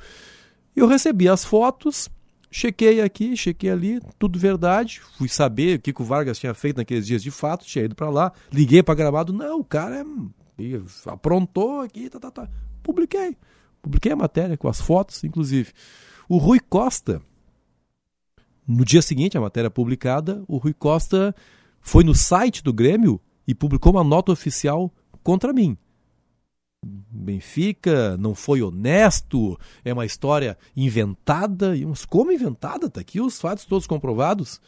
[0.75, 2.09] Eu recebi as fotos,
[2.51, 5.01] chequei aqui, chequei ali, tudo verdade.
[5.17, 7.95] Fui saber o que, que o Vargas tinha feito naqueles dias de fato, tinha ido
[7.95, 10.05] para lá, liguei para Gramado, não, o cara
[10.59, 12.49] é, aprontou aqui, tá, tá, tá.
[12.83, 13.37] Publiquei.
[13.81, 15.71] Publiquei a matéria com as fotos, inclusive.
[16.33, 17.21] O Rui Costa,
[18.65, 21.35] no dia seguinte, a matéria publicada, o Rui Costa
[21.81, 24.89] foi no site do Grêmio e publicou uma nota oficial
[25.21, 25.77] contra mim.
[26.81, 31.75] Benfica não foi honesto, é uma história inventada.
[31.75, 32.89] E uns como inventada?
[32.89, 34.61] Tá aqui os fatos todos comprovados.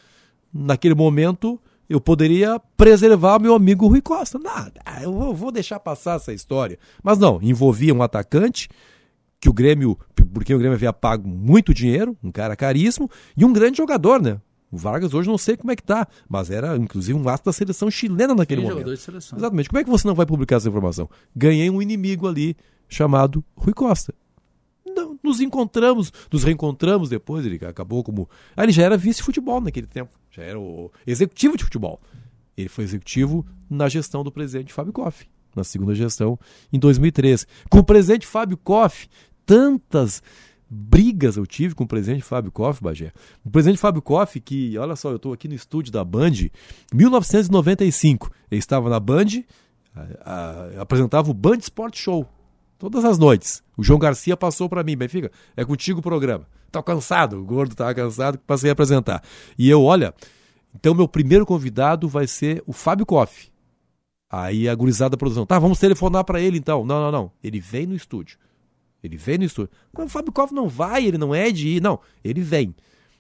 [0.53, 1.57] Naquele momento,
[1.88, 4.38] eu poderia preservar meu amigo Rui Costa.
[4.38, 6.78] Nada, eu vou, vou deixar passar essa história.
[7.01, 8.68] Mas não, envolvia um atacante
[9.43, 9.99] que o Grêmio,
[10.33, 14.39] porque o Grêmio havia pago muito dinheiro, um cara caríssimo, e um grande jogador, né?
[14.71, 17.51] O Vargas hoje não sei como é que tá, mas era inclusive um ato da
[17.51, 18.89] seleção chilena naquele Sim, momento.
[18.89, 19.67] Exatamente.
[19.67, 21.09] Como é que você não vai publicar essa informação?
[21.35, 22.55] Ganhei um inimigo ali
[22.87, 24.13] chamado Rui Costa.
[24.85, 28.29] Não, nos encontramos, nos reencontramos depois, ele acabou como.
[28.55, 31.99] Ah, ele já era vice-futebol naquele tempo, já era o executivo de futebol.
[32.55, 36.39] Ele foi executivo na gestão do presidente Fábio Koff, na segunda gestão,
[36.71, 37.45] em 2013.
[37.69, 39.09] Com o presidente Fábio Koff,
[39.45, 40.21] tantas
[40.69, 43.11] brigas eu tive com o presidente Fábio Koff, Bagé.
[43.45, 46.31] O presidente Fábio Koff, que, olha só, eu estou aqui no estúdio da Band,
[46.93, 48.29] 1995.
[48.49, 49.43] Ele estava na Band,
[49.95, 50.07] a-
[50.77, 52.27] a- apresentava o Band Sport Show,
[52.77, 53.61] todas as noites.
[53.77, 56.47] O João Garcia passou para mim, Benfica, é contigo o programa.
[56.71, 59.21] Tá cansado, o gordo tava cansado, passei a apresentar.
[59.57, 60.13] E eu, olha,
[60.73, 63.51] então meu primeiro convidado vai ser o Fábio Koff.
[64.29, 66.83] Aí a gurizada da produção, tá, vamos telefonar para ele então.
[66.83, 67.31] Não, não, não.
[67.43, 68.39] Ele vem no estúdio.
[69.04, 69.72] Ele vem no estúdio.
[69.93, 71.82] O Fábio não vai, ele não é de ir.
[71.82, 72.74] Não, ele vem.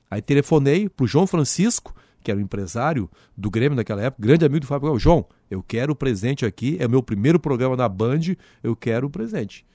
[0.09, 4.61] Aí telefonei pro João Francisco, que era o empresário do Grêmio naquela época, grande amigo
[4.61, 5.03] do Fábio Koff.
[5.03, 9.07] João, eu quero o presente aqui, é o meu primeiro programa na Band, eu quero
[9.07, 9.65] o presente.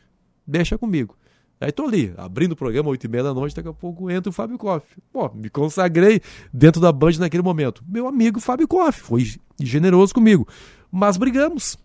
[0.47, 1.15] deixa comigo.
[1.61, 4.31] Aí tô ali, abrindo o programa, 8 e meia da noite, daqui a pouco entra
[4.31, 4.87] o Fábio Koff.
[5.13, 6.21] Pô, me consagrei
[6.53, 7.83] dentro da Band naquele momento.
[7.87, 9.27] Meu amigo Fábio Koff foi
[9.61, 10.47] generoso comigo.
[10.91, 11.77] Mas brigamos.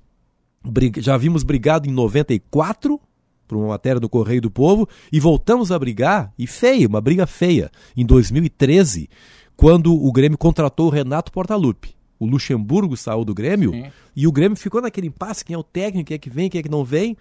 [0.64, 3.02] Briga, já vimos brigado em 94
[3.48, 7.28] por uma matéria do Correio do Povo e voltamos a brigar, e feia, uma briga
[7.28, 9.10] feia, em 2013,
[9.56, 11.96] quando o Grêmio contratou o Renato Portaluppi.
[12.20, 13.86] O Luxemburgo saiu do Grêmio Sim.
[14.16, 16.60] e o Grêmio ficou naquele impasse, quem é o técnico, quem é que vem, quem
[16.60, 17.18] é que não vem.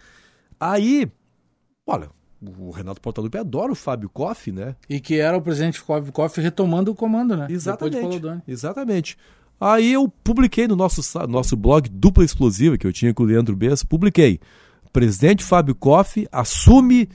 [0.60, 1.10] Aí,
[1.86, 2.08] olha,
[2.58, 4.76] o Renato Portaluppi adora o Fábio Koff, né?
[4.88, 7.46] E que era o presidente Fábio Koff retomando o comando, né?
[7.48, 8.42] Depois de Exatamente.
[8.46, 9.16] Exatamente.
[9.60, 13.54] Aí eu publiquei no nosso, nosso blog Dupla Explosiva, que eu tinha com o Leandro
[13.54, 14.40] Bessa, publiquei.
[14.92, 17.08] Presidente Fábio Koff assume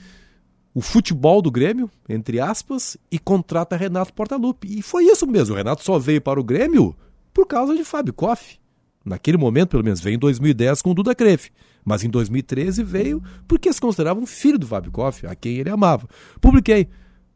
[0.74, 4.78] o futebol do Grêmio, entre aspas, e contrata Renato Portaluppi.
[4.78, 5.54] E foi isso mesmo.
[5.54, 6.96] O Renato só veio para o Grêmio
[7.32, 8.58] por causa de Fábio Koff.
[9.04, 11.50] Naquele momento, pelo menos, veio em 2010 com o Duda Crefe.
[11.84, 15.70] Mas em 2013 veio porque se considerava um filho do Fábio Koff, a quem ele
[15.70, 16.08] amava.
[16.40, 16.88] Publiquei.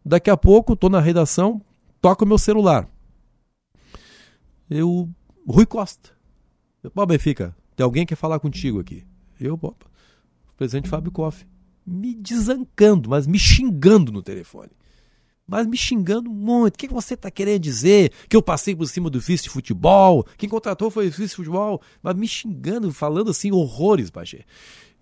[0.05, 1.63] Daqui a pouco, estou na redação,
[2.01, 2.89] toca o meu celular.
[4.69, 5.09] Eu.
[5.47, 6.11] Rui Costa.
[6.95, 9.05] Pô, Benfica, tem alguém que quer falar contigo aqui.
[9.41, 9.75] Eu, pô,
[10.63, 11.45] presidente Fábio Koff.
[11.85, 14.71] Me desancando, mas me xingando no telefone.
[15.45, 16.77] Mas me xingando muito.
[16.77, 18.13] O que você está querendo dizer?
[18.29, 20.25] Que eu passei por cima do vice de futebol?
[20.39, 21.83] Quem contratou foi o vice de futebol?
[22.01, 24.45] Mas me xingando, falando assim horrores, Bagé.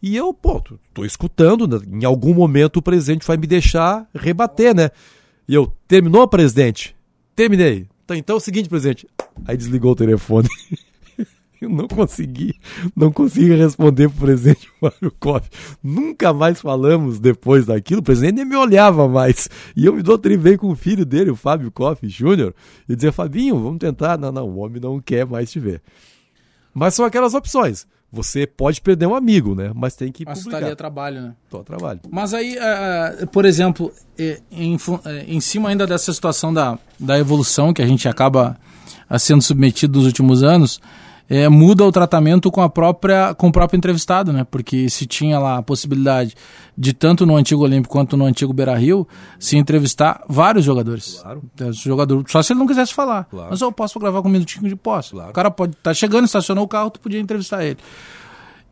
[0.03, 0.63] E eu, pô,
[0.95, 1.79] tô escutando, né?
[1.87, 4.89] em algum momento o presidente vai me deixar rebater, né?
[5.47, 6.97] E eu, terminou, presidente?
[7.37, 7.87] Terminei.
[8.03, 9.07] Então, então é o seguinte, presidente.
[9.45, 10.49] Aí desligou o telefone.
[11.61, 12.55] Eu não consegui,
[12.97, 15.49] não consegui responder pro presidente Mário Koff.
[15.83, 19.49] Nunca mais falamos depois daquilo, o presidente nem me olhava mais.
[19.77, 22.55] E eu me doutrivei com o filho dele, o Fábio Koff Júnior,
[22.89, 24.17] e dizia, Fabinho, vamos tentar.
[24.17, 25.83] Não, não, o homem não quer mais te ver.
[26.73, 27.87] Mas são aquelas opções.
[28.13, 29.71] Você pode perder um amigo, né?
[29.75, 30.57] Mas tem que Mas publicar.
[30.59, 31.35] estaria trabalho, né?
[31.49, 32.01] Tô a trabalho.
[32.11, 34.77] Mas aí, eh, por exemplo, eh, em,
[35.29, 38.59] em cima ainda dessa situação da, da evolução que a gente acaba
[39.19, 40.81] sendo submetido nos últimos anos,
[41.31, 44.45] eh, muda o tratamento com a própria com o próprio entrevistado, né?
[44.51, 46.35] Porque se tinha lá a possibilidade
[46.76, 49.07] de tanto no antigo Olímpico quanto no antigo Beira Rio
[49.39, 51.20] se entrevistar vários jogadores.
[51.22, 51.43] Claro.
[51.61, 53.24] Esse jogador, só se ele não quisesse falar.
[53.24, 53.49] Claro.
[53.51, 55.12] Mas eu posso gravar com um minutinho de posse.
[55.12, 55.31] Claro.
[55.31, 57.78] O cara pode estar chegando, estacionou o carro, tu podia entrevistar ele.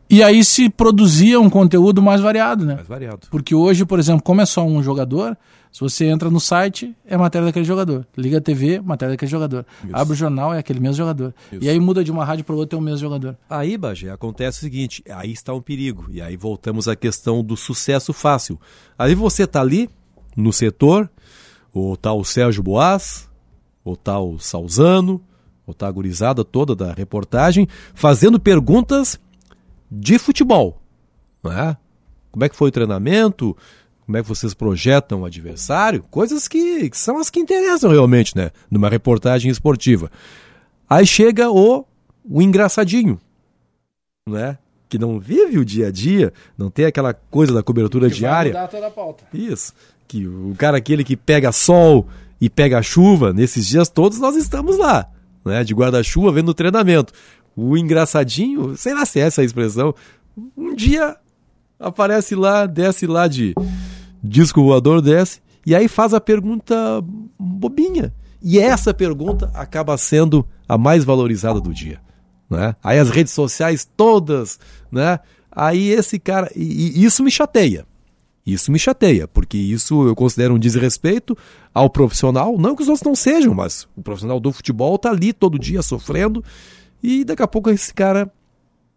[0.09, 2.75] E aí se produzia um conteúdo mais variado, né?
[2.75, 3.27] Mais variado.
[3.29, 5.37] Porque hoje, por exemplo, como é só um jogador,
[5.71, 8.07] se você entra no site, é matéria daquele jogador.
[8.17, 9.65] Liga a TV, matéria daquele jogador.
[9.93, 11.33] Abre o jornal, é aquele mesmo jogador.
[11.51, 11.63] Isso.
[11.63, 13.37] E aí muda de uma rádio para outra, é o mesmo jogador.
[13.47, 16.07] Aí, Bagé, acontece o seguinte, aí está um perigo.
[16.09, 18.59] E aí voltamos à questão do sucesso fácil.
[18.97, 19.87] Aí você tá ali,
[20.35, 21.07] no setor,
[21.71, 23.29] ou tá o Sérgio Boas,
[23.83, 25.21] ou tá o Salzano,
[25.67, 29.19] ou tá a gurizada toda da reportagem, fazendo perguntas
[29.89, 30.81] de futebol.
[31.43, 31.77] Não é?
[32.31, 33.55] Como é que foi o treinamento?
[34.05, 36.03] Como é que vocês projetam o adversário?
[36.09, 38.51] Coisas que, que são as que interessam realmente, né?
[38.69, 40.11] Numa reportagem esportiva.
[40.89, 41.85] Aí chega o,
[42.27, 43.19] o engraçadinho,
[44.27, 44.57] né?
[44.89, 48.67] Que não vive o dia a dia, não tem aquela coisa da cobertura diária.
[48.67, 49.25] toda a pauta.
[49.31, 49.73] Isso.
[50.07, 52.07] Que o cara aquele que pega sol
[52.41, 55.07] e pega chuva, nesses dias todos nós estamos lá,
[55.45, 55.63] né?
[55.63, 57.13] De guarda-chuva vendo o treinamento.
[57.61, 59.93] O engraçadinho, sei lá se é essa a expressão,
[60.55, 61.17] um dia
[61.77, 63.53] aparece lá, desce lá de
[64.23, 67.03] disco voador, desce, e aí faz a pergunta
[67.37, 68.13] bobinha.
[68.41, 71.99] E essa pergunta acaba sendo a mais valorizada do dia.
[72.49, 72.73] Né?
[72.81, 74.57] Aí as redes sociais todas,
[74.89, 75.19] né?
[75.51, 76.49] Aí esse cara.
[76.55, 77.85] E, e isso me chateia.
[78.45, 81.37] Isso me chateia, porque isso eu considero um desrespeito
[81.73, 82.57] ao profissional.
[82.57, 85.83] Não que os outros não sejam, mas o profissional do futebol tá ali todo dia
[85.83, 86.43] sofrendo
[87.01, 88.31] e daqui a pouco esse cara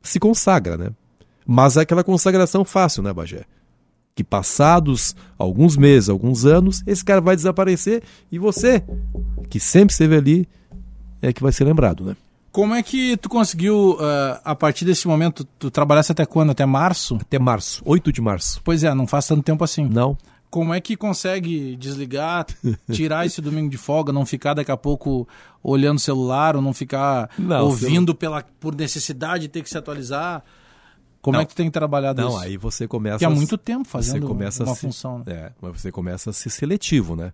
[0.03, 0.91] se consagra, né?
[1.47, 3.45] Mas é aquela consagração fácil, né, Bagé?
[4.15, 8.83] Que passados alguns meses, alguns anos, esse cara vai desaparecer e você,
[9.49, 10.49] que sempre esteve ali,
[11.21, 12.17] é que vai ser lembrado, né?
[12.51, 16.51] Como é que tu conseguiu, ah, a partir desse momento, tu trabalhasse até quando?
[16.51, 17.17] Até março?
[17.19, 18.61] Até março, 8 de março.
[18.63, 19.89] Pois é, não faz tanto tempo assim.
[19.89, 20.19] Não,
[20.53, 22.45] Como é que consegue desligar,
[22.93, 25.27] tirar esse domingo de folga, não ficar daqui a pouco
[25.63, 29.79] olhando o celular, ou não ficar Não, ouvindo pela, por necessidade de ter que se
[29.79, 30.45] atualizar?
[31.23, 31.41] Como Não.
[31.43, 32.39] é que tu tem trabalhado não, isso?
[32.41, 33.15] aí você começa.
[33.15, 35.19] Porque há muito tempo você fazendo uma se- função.
[35.21, 35.25] né?
[35.29, 37.33] É, mas você começa a ser seletivo, né?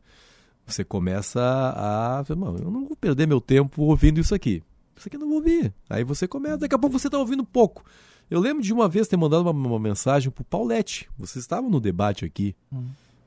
[0.64, 2.22] Você começa a.
[2.36, 4.62] Mano, eu não vou perder meu tempo ouvindo isso aqui.
[4.96, 5.72] Isso aqui eu não vou ouvir.
[5.90, 7.84] Aí você começa, daqui a pouco você está ouvindo pouco.
[8.30, 11.08] Eu lembro de uma vez ter mandado uma, uma mensagem pro Paulette.
[11.18, 12.54] Vocês estavam no debate aqui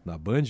[0.06, 0.44] na Band.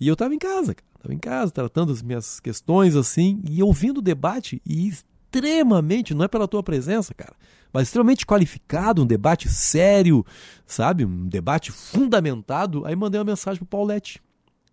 [0.00, 0.88] E eu estava em casa, cara.
[1.00, 6.24] Tava em casa, tratando as minhas questões assim, e ouvindo o debate, e extremamente, não
[6.24, 7.34] é pela tua presença, cara,
[7.72, 10.24] mas extremamente qualificado, um debate sério,
[10.66, 11.04] sabe?
[11.04, 12.84] Um debate fundamentado.
[12.84, 14.20] Aí mandei uma mensagem pro Paulette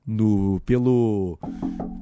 [0.06, 1.38] no pelo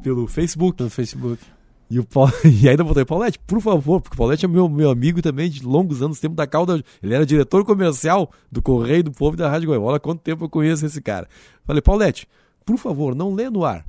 [0.04, 1.44] pelo Facebook, pelo Facebook.
[1.90, 4.90] E, o Paulo, e ainda botei, Paulette, por favor, porque o Paulette é meu, meu
[4.90, 6.84] amigo também de longos anos, tempo da Calda.
[7.02, 9.84] Ele era diretor comercial do Correio do Povo e da Rádio Goiás.
[9.84, 11.28] Olha quanto tempo eu conheço esse cara.
[11.66, 12.28] Falei, Paulette,
[12.66, 13.86] por favor, não lê no ar.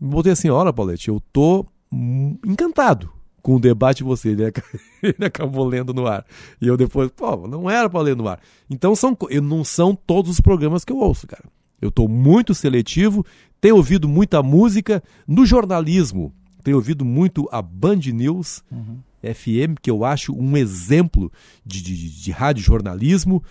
[0.00, 1.66] Botei assim, olha, Paulette, eu tô
[2.44, 3.10] encantado
[3.42, 4.30] com o debate de você.
[4.30, 4.44] Ele,
[5.02, 6.24] ele acabou lendo no ar.
[6.60, 8.40] E eu depois, pô, não era para ler no ar.
[8.70, 11.44] Então são, não são todos os programas que eu ouço, cara.
[11.80, 13.26] Eu estou muito seletivo,
[13.60, 15.02] tenho ouvido muita música.
[15.26, 18.98] No jornalismo, tenho ouvido muito a Band News uhum.
[19.22, 21.30] FM, que eu acho um exemplo
[21.66, 23.42] de, de, de rádio jornalismo.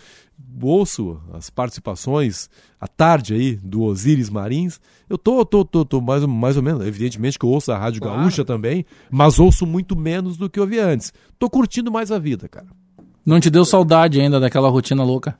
[0.61, 4.79] Ouço as participações à tarde aí do Osiris Marins.
[5.09, 8.01] Eu tô, tô, tô, tô mais, mais ou menos, evidentemente que eu ouço a Rádio
[8.01, 8.19] claro.
[8.19, 11.11] Gaúcha também, mas ouço muito menos do que ouvi antes.
[11.39, 12.67] Tô curtindo mais a vida, cara.
[13.25, 15.37] Não te deu saudade ainda daquela rotina louca?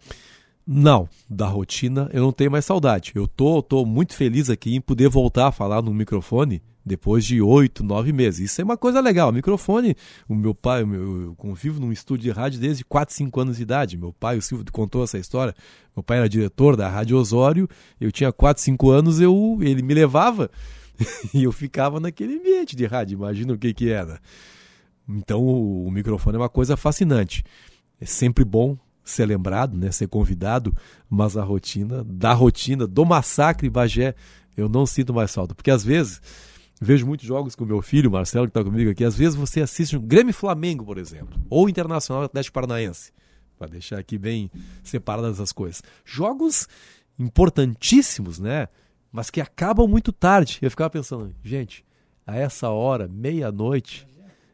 [0.66, 3.12] Não, da rotina eu não tenho mais saudade.
[3.16, 7.42] Eu tô, tô muito feliz aqui em poder voltar a falar no microfone depois de
[7.42, 8.52] oito, nove meses.
[8.52, 9.30] Isso é uma coisa legal.
[9.30, 9.96] O microfone,
[10.28, 13.98] o meu pai, eu convivo num estúdio de rádio desde 4, 5 anos de idade.
[13.98, 15.54] Meu pai, o Silvio, contou essa história.
[15.96, 17.70] Meu pai era diretor da Rádio Osório.
[18.00, 20.50] Eu tinha 4, 5 anos, eu, ele me levava
[21.34, 23.16] e eu ficava naquele ambiente de rádio.
[23.16, 24.20] Imagina o que que era.
[25.08, 27.44] Então, o, o microfone é uma coisa fascinante.
[28.00, 30.74] É sempre bom ser lembrado, né, ser convidado,
[31.10, 34.16] mas a rotina, da rotina, do massacre Bagé,
[34.56, 35.54] eu não sinto mais falta.
[35.54, 36.22] Porque às vezes
[36.84, 39.04] Vejo muitos jogos com meu filho, Marcelo, que está comigo aqui.
[39.04, 43.14] Às vezes você assiste um Grêmio Flamengo, por exemplo, ou Internacional Atlético Paranaense,
[43.56, 44.50] para deixar aqui bem
[44.82, 45.84] separadas as coisas.
[46.04, 46.68] Jogos
[47.20, 48.68] importantíssimos, né?
[49.12, 50.58] Mas que acabam muito tarde.
[50.60, 51.86] Eu ficava pensando, gente,
[52.26, 54.08] a essa hora, meia-noite,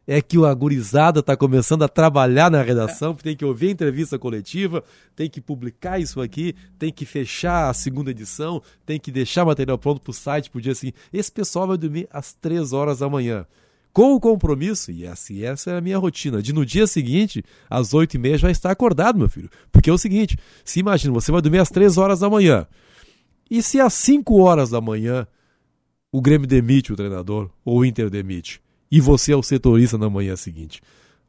[0.08, 4.18] é que o agorizada está começando a trabalhar na redação, tem que ouvir a entrevista
[4.18, 4.82] coletiva,
[5.14, 9.78] tem que publicar isso aqui, tem que fechar a segunda edição, tem que deixar material
[9.78, 10.98] pronto para o site para o dia seguinte.
[11.12, 13.46] Esse pessoal vai dormir às três horas da manhã.
[13.92, 17.94] Com o compromisso, e assim, essa é a minha rotina, de no dia seguinte, às
[17.94, 19.50] oito e meia, já estar acordado, meu filho.
[19.72, 22.66] Porque é o seguinte, se imagina, você vai dormir às três horas da manhã.
[23.50, 25.28] E se às cinco horas da manhã
[26.12, 28.62] o Grêmio demite o treinador, ou o Inter demite?
[28.92, 30.82] E você é o setorista na manhã seguinte.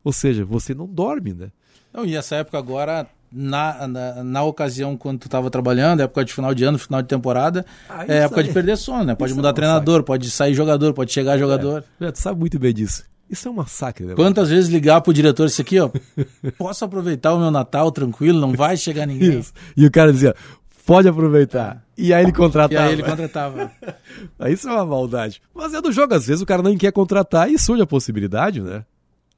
[0.04, 1.48] Ou seja, você não dorme, né?
[1.92, 6.32] Não, e essa época agora, na, na, na ocasião quando tu estava trabalhando, época de
[6.32, 8.46] final de ano, final de temporada, ah, é época aí.
[8.46, 9.14] de perder sono, né?
[9.14, 11.84] Pode isso mudar é treinador, pode sair jogador, pode chegar é, jogador.
[12.00, 13.04] É, tu sabe muito bem disso.
[13.30, 14.14] Isso é um massacre, né?
[14.14, 15.90] Quantas vezes ligar pro diretor isso aqui, ó?
[16.56, 19.40] Posso aproveitar o meu Natal tranquilo, não vai chegar ninguém.
[19.40, 19.52] Isso.
[19.76, 20.34] E o cara dizia,
[20.89, 21.84] pode aproveitar.
[21.99, 22.72] E aí ele contratava.
[22.72, 23.70] E aí ele contratava.
[24.49, 25.43] Isso é uma maldade.
[25.55, 28.62] Mas é do jogo, às vezes o cara não quer contratar e surge a possibilidade,
[28.62, 28.82] né?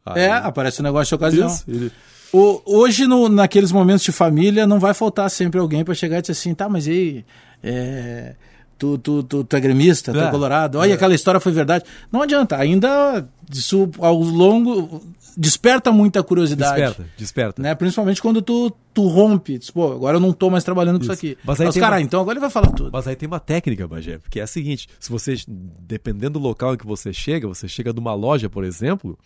[0.07, 0.22] Aí...
[0.22, 1.48] É, aparece um negócio de ocasião.
[1.48, 1.90] Isso, ele...
[2.32, 6.20] o, hoje, no, naqueles momentos de família, não vai faltar sempre alguém para chegar e
[6.20, 7.24] dizer assim, tá, mas e aí?
[7.64, 8.34] É
[8.80, 10.94] tu, tu, tu, tu é gremista, tu é, é colorado, olha, é.
[10.94, 11.84] aquela história foi verdade.
[12.11, 15.03] Não adianta, ainda isso ao longo
[15.36, 16.80] desperta muita curiosidade.
[16.80, 17.62] Desperta, desperta.
[17.62, 17.74] Né?
[17.74, 21.12] Principalmente quando tu, tu rompe, diz, pô, agora eu não tô mais trabalhando com isso,
[21.12, 21.38] isso aqui.
[21.44, 22.02] Mas, aí Mas cara, uma...
[22.02, 22.90] então agora ele vai falar tudo.
[22.92, 26.74] Mas aí tem uma técnica, Bagé, porque é a seguinte, se você, dependendo do local
[26.74, 29.18] em que você chega, você chega numa loja, por exemplo,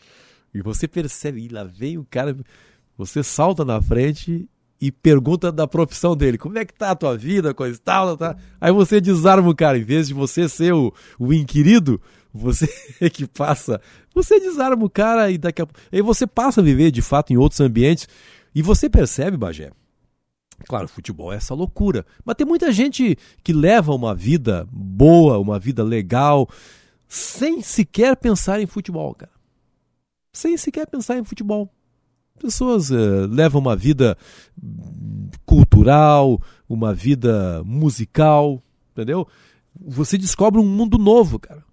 [0.54, 2.36] e você percebe, e lá vem o cara,
[2.96, 4.48] você salta na frente
[4.80, 6.36] e pergunta da profissão dele.
[6.36, 8.36] Como é que tá a tua vida, coisa e tal, tá?
[8.60, 12.00] Aí você desarma o cara, em vez de você ser o, o inquirido,
[12.34, 12.66] você
[13.12, 13.80] que passa,
[14.12, 17.36] você desarma o cara e daqui a aí você passa a viver de fato em
[17.36, 18.08] outros ambientes
[18.52, 19.70] e você percebe, Bagé.
[20.66, 25.58] Claro, futebol é essa loucura, mas tem muita gente que leva uma vida boa, uma
[25.58, 26.48] vida legal,
[27.08, 29.32] sem sequer pensar em futebol, cara.
[30.32, 31.72] Sem sequer pensar em futebol.
[32.38, 34.16] Pessoas uh, levam uma vida
[35.44, 38.62] cultural, uma vida musical,
[38.92, 39.26] entendeu?
[39.80, 41.64] Você descobre um mundo novo, cara.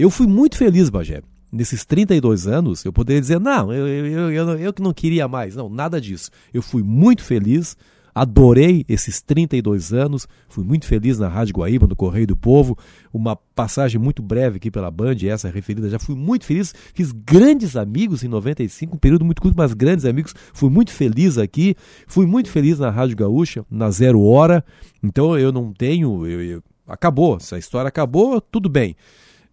[0.00, 1.22] Eu fui muito feliz, Bagé.
[1.52, 5.54] Nesses 32 anos, eu poderia dizer, não, eu, eu, eu, eu, que não queria mais.
[5.54, 6.30] Não, nada disso.
[6.54, 7.76] Eu fui muito feliz
[8.14, 12.76] Adorei esses 32 anos, fui muito feliz na Rádio Guaíba, no Correio do Povo,
[13.12, 17.76] uma passagem muito breve aqui pela Band, essa referida, já fui muito feliz, fiz grandes
[17.76, 21.76] amigos em 95, um período muito curto, mas grandes amigos, fui muito feliz aqui,
[22.06, 24.64] fui muito feliz na Rádio Gaúcha, na Zero Hora,
[25.02, 28.96] então eu não tenho, eu, eu, acabou, se a história acabou, tudo bem,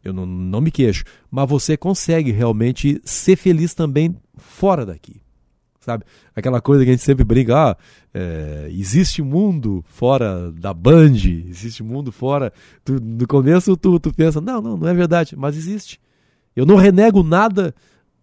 [0.08, 5.22] eu não, não me queixo, mas você consegue realmente ser feliz também fora daqui
[5.88, 6.04] sabe?
[6.36, 7.78] Aquela coisa que a gente sempre brinca, ah,
[8.14, 11.14] é, existe mundo fora da Band,
[11.48, 12.52] existe mundo fora.
[12.84, 15.98] Tu, no começo tu, tu pensa, não, não, não é verdade, mas existe.
[16.54, 17.74] Eu não renego nada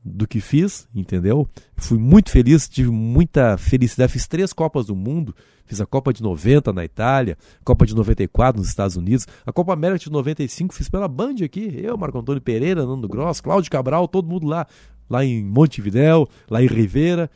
[0.04, 1.48] do que fiz, entendeu?
[1.76, 4.12] Fui muito feliz, tive muita felicidade.
[4.12, 5.34] Fiz três Copas do Mundo.
[5.64, 9.72] Fiz a Copa de 90 na Itália, Copa de 94 nos Estados Unidos, a Copa
[9.72, 11.80] América de 95 fiz pela Band aqui.
[11.82, 14.66] Eu, Marco Antônio Pereira, Nando Gross, Cláudio Cabral, todo mundo lá.
[15.08, 17.30] Lá em Montevidéu, lá em Rivera.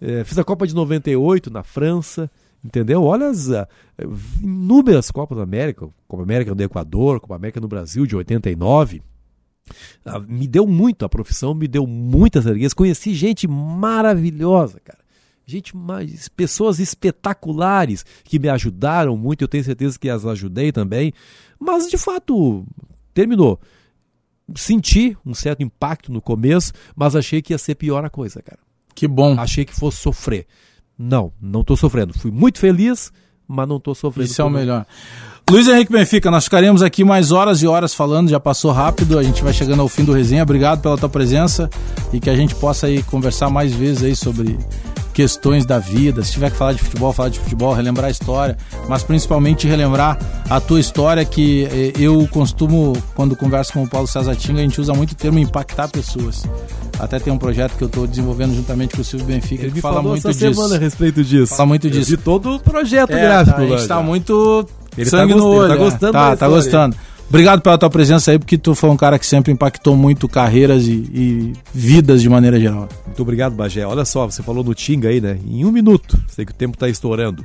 [0.00, 2.30] É, fiz a Copa de 98 na França.
[2.64, 3.04] Entendeu?
[3.04, 3.66] Olha as uh,
[4.42, 9.00] inúmeras Copas da América, Copa América no Equador, Copa América no Brasil de 89.
[10.04, 12.74] Uh, me deu muito a profissão, me deu muitas alegrias.
[12.74, 14.98] Conheci gente maravilhosa, cara.
[15.46, 19.42] Gente, mais, pessoas espetaculares que me ajudaram muito.
[19.42, 21.12] Eu tenho certeza que as ajudei também.
[21.58, 22.66] Mas de fato,
[23.14, 23.58] terminou.
[24.54, 28.58] Senti um certo impacto no começo, mas achei que ia ser pior a coisa, cara.
[28.94, 29.38] Que bom.
[29.40, 30.46] Achei que fosse sofrer.
[30.98, 32.12] Não, não estou sofrendo.
[32.18, 33.12] Fui muito feliz,
[33.48, 34.30] mas não estou sofrendo.
[34.30, 34.84] Isso é o melhor.
[35.50, 39.22] Luiz Henrique Benfica, nós ficaremos aqui mais horas e horas falando, já passou rápido, a
[39.22, 40.42] gente vai chegando ao fim do resenha.
[40.42, 41.70] Obrigado pela tua presença
[42.12, 44.58] e que a gente possa aí conversar mais vezes aí sobre
[45.18, 46.22] questões da vida.
[46.22, 48.56] Se tiver que falar de futebol, falar de futebol, relembrar a história,
[48.88, 50.16] mas principalmente relembrar
[50.48, 54.62] a tua história, que eh, eu costumo, quando converso com o Paulo César Tinga, a
[54.62, 56.44] gente usa muito o termo impactar pessoas.
[57.00, 59.80] Até tem um projeto que eu estou desenvolvendo juntamente com o Silvio Benfica Ele que
[59.80, 60.38] fala muito disso.
[60.38, 61.52] semana a respeito disso.
[61.56, 62.10] Fala muito disso.
[62.10, 63.56] De todo o projeto É, gráfico.
[63.56, 64.02] tá, a gente tá já.
[64.02, 65.68] muito Ele sangue tá no olho.
[65.68, 65.78] tá é.
[65.78, 66.54] gostando Tá, da tá história.
[66.54, 66.96] gostando.
[67.28, 70.86] Obrigado pela tua presença aí, porque tu foi um cara que sempre impactou muito carreiras
[70.86, 72.88] e, e vidas de maneira geral.
[73.04, 73.86] Muito obrigado, Bagé.
[73.86, 75.38] Olha só, você falou no Tinga aí, né?
[75.46, 76.18] Em um minuto.
[76.26, 77.44] Sei que o tempo está estourando.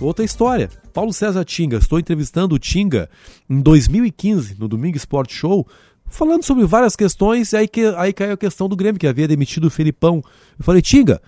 [0.00, 0.70] Outra história.
[0.92, 1.78] Paulo César Tinga.
[1.78, 3.10] Estou entrevistando o Tinga
[3.50, 5.66] em 2015, no Domingo Sport Show,
[6.06, 7.52] falando sobre várias questões.
[7.52, 10.22] E aí, que, aí caiu a questão do Grêmio, que havia demitido o Felipão.
[10.56, 11.20] Eu falei, Tinga,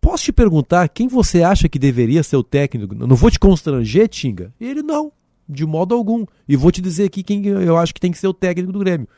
[0.00, 2.94] posso te perguntar quem você acha que deveria ser o técnico?
[2.94, 4.50] Não vou te constranger, Tinga?
[4.58, 5.12] E ele, não,
[5.48, 6.24] de modo algum.
[6.48, 8.78] E vou te dizer aqui quem eu acho que tem que ser o técnico do
[8.78, 9.08] Grêmio.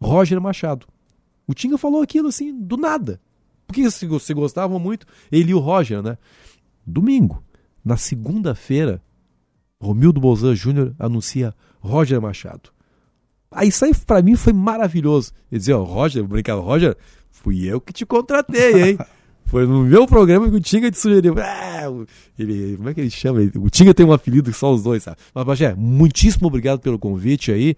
[0.00, 0.86] Roger Machado.
[1.46, 3.20] O Tinga falou aquilo assim, do nada.
[3.66, 6.18] Porque se, gostavam muito, ele e o Roger, né?
[6.84, 7.42] Domingo,
[7.84, 9.00] na segunda-feira,
[9.80, 12.70] Romildo Bolzan Júnior anuncia Roger Machado.
[13.50, 15.32] Aí isso aí pra mim foi maravilhoso.
[15.50, 16.96] Ele dizia, ó, Roger, brincava, Roger,
[17.30, 18.98] fui eu que te contratei, hein?
[19.50, 21.34] Foi no meu programa que o Tinga te sugeriu.
[21.38, 21.90] Ah,
[22.38, 23.42] ele, como é que ele chama?
[23.42, 25.16] Ele- O Tinga tem um apelido que só os dois, sabe?
[25.34, 27.74] Mas, Bagé, muitíssimo obrigado pelo convite aí.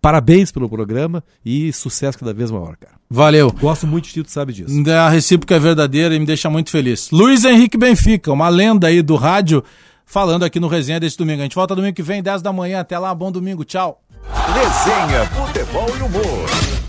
[0.00, 2.94] Parabéns pelo programa e sucesso cada vez maior, cara.
[3.10, 3.52] Valeu.
[3.52, 4.72] Gosto muito de ti, tu sabe disso.
[4.90, 7.10] A recíproca é verdadeira e me deixa muito feliz.
[7.12, 9.62] Luiz Henrique Benfica, uma lenda aí do rádio,
[10.04, 11.40] falando aqui no Resenha desse domingo.
[11.40, 12.80] A gente volta domingo que vem, 10 da manhã.
[12.80, 14.02] Até lá, bom domingo, tchau.
[14.32, 16.81] Resenha, futebol e humor.